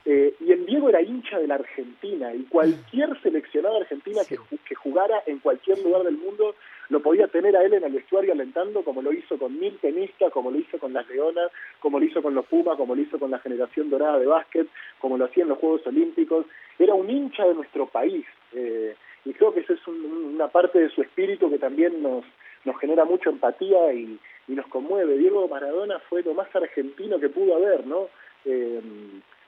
[0.08, 4.38] Eh, y el Diego era hincha de la Argentina y cualquier seleccionado argentina que,
[4.68, 6.54] que jugara en cualquier lugar del mundo
[6.90, 10.32] lo podía tener a él en el vestuario alentando como lo hizo con mil tenistas,
[10.32, 11.50] como lo hizo con las Leonas,
[11.80, 14.68] como lo hizo con los Pumas, como lo hizo con la generación dorada de básquet,
[15.00, 16.46] como lo hacía en los Juegos Olímpicos.
[16.78, 18.96] Era un hincha de nuestro país eh,
[19.26, 22.24] y creo que esa es un- una parte de su espíritu que también nos,
[22.64, 25.18] nos genera mucha empatía y, y nos conmueve.
[25.18, 28.10] Diego Maradona fue lo más argentino que pudo haber, ¿no?
[28.46, 28.80] Eh,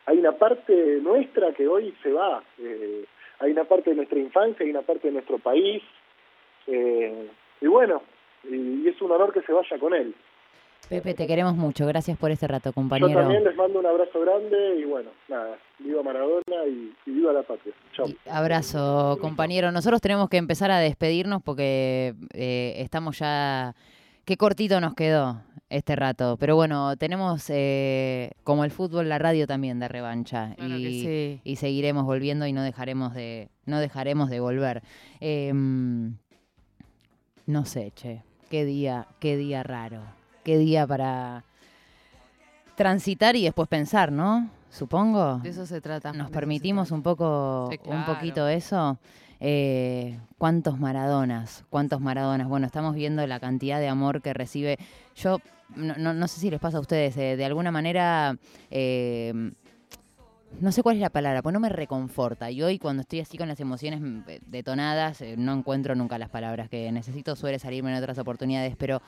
[0.08, 3.06] hay una parte nuestra que hoy se va, eh,
[3.40, 5.84] hay una parte de nuestra infancia, hay una parte de nuestro país,
[6.66, 7.30] eh,
[7.62, 8.02] y bueno,
[8.44, 10.16] y, y es un honor que se vaya con él.
[10.90, 11.86] Pepe, te queremos mucho.
[11.86, 13.20] Gracias por este rato, Yo compañero.
[13.20, 17.44] también les mando un abrazo grande y bueno, nada, viva Maradona y, y viva la
[17.44, 17.74] patria.
[17.94, 18.06] Chao.
[18.30, 19.72] Abrazo, compañero.
[19.72, 23.74] Nosotros tenemos que empezar a despedirnos porque eh, estamos ya...
[24.24, 26.38] Qué cortito nos quedó este rato.
[26.40, 30.54] Pero bueno, tenemos eh, como el fútbol, la radio también de revancha.
[30.56, 31.42] Claro que y, sí.
[31.44, 34.84] y seguiremos volviendo y no dejaremos de, no dejaremos de volver.
[35.20, 36.18] Em,
[37.46, 38.24] no sé, che.
[38.50, 40.02] Qué día, qué día raro.
[40.44, 41.44] Qué día para
[42.76, 44.50] transitar y después pensar, ¿no?
[44.70, 45.40] Supongo.
[45.40, 46.14] De eso se trata.
[46.14, 48.98] Nos permitimos un poco, Sí, un poquito eso.
[49.40, 51.66] Eh, ¿Cuántos Maradonas?
[51.70, 52.48] ¿Cuántos Maradonas?
[52.48, 54.78] Bueno, estamos viendo la cantidad de amor que recibe.
[55.16, 55.40] Yo
[55.76, 58.38] no, no- no sé si les pasa a ustedes, eh, de alguna manera,
[58.72, 59.52] eh,
[60.62, 62.50] no sé cuál es la palabra, pues no me reconforta.
[62.52, 66.30] Y hoy cuando estoy así con las emociones mm, detonadas, eh, no encuentro nunca las
[66.30, 69.02] palabras que necesito, suele salirme en otras oportunidades, pero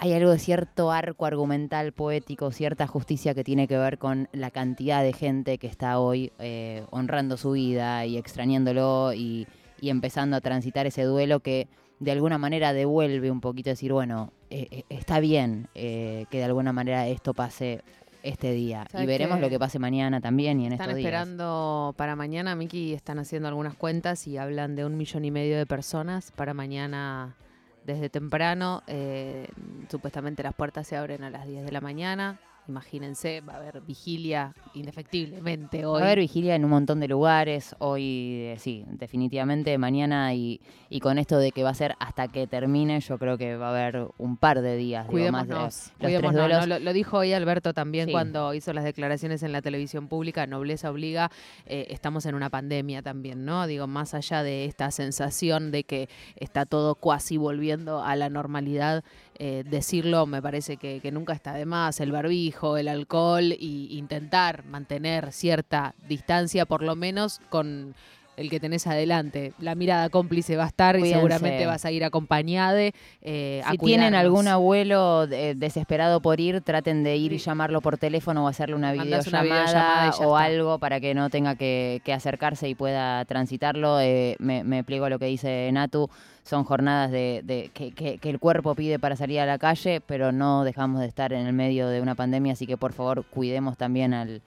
[0.00, 4.50] hay algo de cierto arco argumental poético, cierta justicia que tiene que ver con la
[4.50, 9.46] cantidad de gente que está hoy eh, honrando su vida y extrañándolo y,
[9.80, 11.66] y empezando a transitar ese duelo que
[11.98, 16.44] de alguna manera devuelve un poquito, decir, bueno, eh, eh, está bien eh, que de
[16.44, 17.82] alguna manera esto pase
[18.22, 18.84] este día.
[18.88, 21.06] Y ¿Sabes veremos lo que pase mañana también y en Están estos días.
[21.08, 25.56] esperando para mañana, Miki, están haciendo algunas cuentas y hablan de un millón y medio
[25.56, 27.36] de personas para mañana
[27.84, 28.82] desde temprano.
[28.86, 29.46] eh,
[29.88, 32.38] supuestamente las puertas se abren a las 10 de la mañana.
[32.68, 36.02] Imagínense, va a haber vigilia indefectiblemente Va hoy.
[36.02, 37.74] a haber vigilia en un montón de lugares.
[37.78, 38.02] Hoy,
[38.52, 40.60] eh, sí, definitivamente mañana y,
[40.90, 43.68] y con esto de que va a ser hasta que termine, yo creo que va
[43.68, 45.08] a haber un par de días.
[45.08, 46.60] digo, más de Cuidémonos, los tres cuidémonos, duelos.
[46.68, 46.78] ¿no?
[46.78, 48.12] Lo, lo dijo hoy Alberto también Sí.
[48.12, 51.30] cuando hizo las declaraciones en la televisión pública, nobleza obliga,
[51.66, 53.66] eh, estamos en una pandemia también, ¿no?
[53.66, 59.04] Digo, más allá de esta sensación de que está todo cuasi volviendo a la normalidad,
[59.38, 63.88] eh, decirlo me parece que, que nunca está de más, el barbijo, el alcohol y
[63.96, 67.94] intentar mantener cierta distancia, por lo menos con
[68.36, 69.52] el que tenés adelante.
[69.58, 72.80] La mirada cómplice va a estar y seguramente vas a ir acompañada.
[72.80, 74.20] Eh, a Si tienen cuidarnos.
[74.20, 78.76] algún abuelo de- desesperado por ir, traten de ir y llamarlo por teléfono o hacerle
[78.76, 80.38] una videollamada, o está.
[80.38, 83.98] algo para que no tenga que, que acercarse y pueda transitarlo.
[84.00, 86.08] Eh, me, me pliego a lo que dice Natu.
[86.48, 90.00] Son jornadas de, de- que, que- que el cuerpo pide para salir a la calle,
[90.00, 93.24] pero no dejamos de estar en el medio de una pandemia, así que por favor
[93.26, 94.40] cuidemos también al,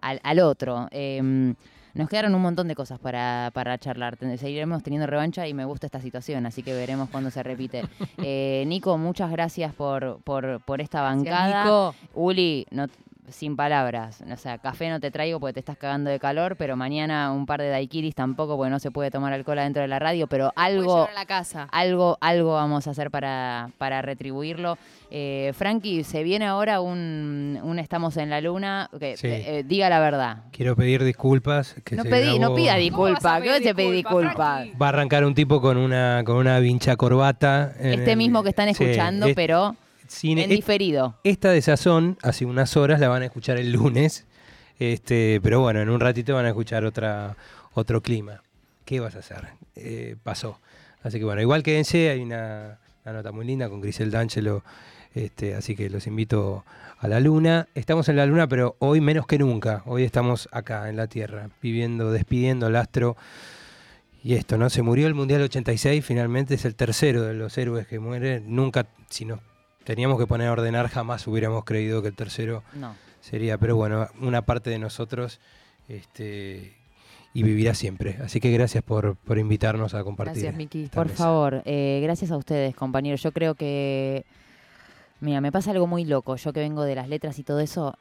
[0.00, 0.88] al, al otro.
[0.90, 1.54] Em,
[1.94, 4.18] nos quedaron un montón de cosas para, para charlar.
[4.36, 7.82] Seguiremos teniendo revancha y me gusta esta situación, así que veremos cuándo se repite.
[8.18, 11.64] Eh, Nico, muchas gracias por, por, por esta bancada.
[11.64, 11.94] Nico.
[12.12, 12.86] Uli, no,
[13.28, 14.22] sin palabras.
[14.32, 17.46] O sea, café no te traigo porque te estás cagando de calor, pero mañana un
[17.46, 20.52] par de daiquiris tampoco porque no se puede tomar alcohol adentro de la radio, pero
[20.56, 21.68] algo, a la casa.
[21.72, 24.78] algo, algo vamos a hacer para, para retribuirlo.
[25.10, 28.90] Eh, Frankie, se viene ahora un, un Estamos en la Luna.
[28.92, 29.28] Sí.
[29.28, 30.38] eh, diga la verdad.
[30.50, 31.74] Quiero pedir disculpas.
[31.84, 34.64] Que No, se pedí, no grabó- pida disculpa, que no te pedí disculpa.
[34.80, 37.72] Va a arrancar un tipo con una, con una vincha corbata.
[37.78, 39.76] Este el- mismo que están Sí, escuchando, es- pero
[40.08, 41.18] cine- en diferido.
[41.24, 44.24] Esta de Sazón, hace unas horas, la van a escuchar el lunes.
[44.78, 47.36] Este, pero bueno, en un ratito van a escuchar otra,
[47.74, 48.42] otro clima.
[48.84, 49.48] ¿Qué vas a hacer?
[49.74, 50.60] Eh, pasó.
[51.02, 54.62] Así que bueno, igual quédense, hay una, una nota muy linda con Grisel D'Angelo
[55.14, 56.64] Este, así que los invito
[56.98, 57.68] a la luna.
[57.74, 59.82] Estamos en la luna, pero hoy menos que nunca.
[59.86, 63.16] Hoy estamos acá en la Tierra, viviendo, despidiendo al astro.
[64.22, 64.68] Y esto, ¿no?
[64.68, 68.40] Se murió el Mundial 86, finalmente es el tercero de los héroes que muere.
[68.40, 69.40] Nunca, si nos
[69.86, 72.94] teníamos que poner a ordenar, jamás hubiéramos creído que el tercero No.
[73.22, 73.56] sería.
[73.56, 75.40] Pero bueno, una parte de nosotros
[75.88, 76.74] este,
[77.32, 78.18] y vivirá siempre.
[78.22, 80.34] Así que gracias por, por invitarnos a compartir.
[80.42, 80.86] Gracias, Miki.
[80.92, 81.24] Por mesa.
[81.24, 83.22] favor, eh, gracias a ustedes, compañeros.
[83.22, 84.24] Yo creo que,
[85.20, 86.36] mira, me pasa algo muy loco.
[86.36, 87.96] Yo que vengo de las letras y todo eso,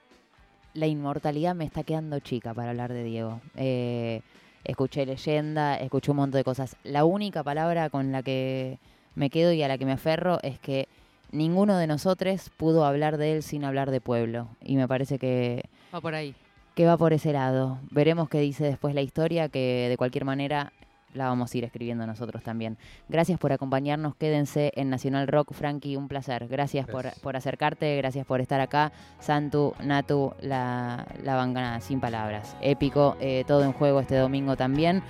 [0.74, 3.40] la inmortalidad me está quedando chica para hablar de Diego.
[3.56, 4.22] Eh,
[4.64, 6.76] escuché leyenda, escuché un montón de cosas.
[6.84, 8.80] La única palabra con la que
[9.14, 10.88] me quedo y a la que me aferro es que
[11.32, 14.48] ninguno de nosotros pudo hablar de él sin hablar de pueblo.
[14.62, 15.64] Y me parece que
[15.94, 16.36] Va por ahí.
[16.76, 17.80] que va por ese lado.
[17.92, 20.72] Veremos qué dice después la historia, que de cualquier manera
[21.14, 22.78] la vamos a ir escribiendo nosotros también.
[23.08, 25.54] Gracias por acompañarnos, quédense en Nacional Rock.
[25.54, 26.50] Frankie, un placer.
[26.50, 28.92] Gracias, Por, por acercarte, gracias por estar acá.
[29.20, 32.58] Santu, Natu, la, la bangana sin palabras.
[32.62, 35.04] Épico, eh, todo en juego este domingo también.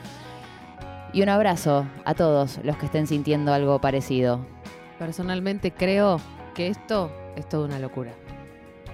[1.12, 4.46] Y un abrazo a todos los que estén sintiendo algo parecido.
[5.00, 6.20] Personalmente creo
[6.54, 8.12] que esto es toda una locura.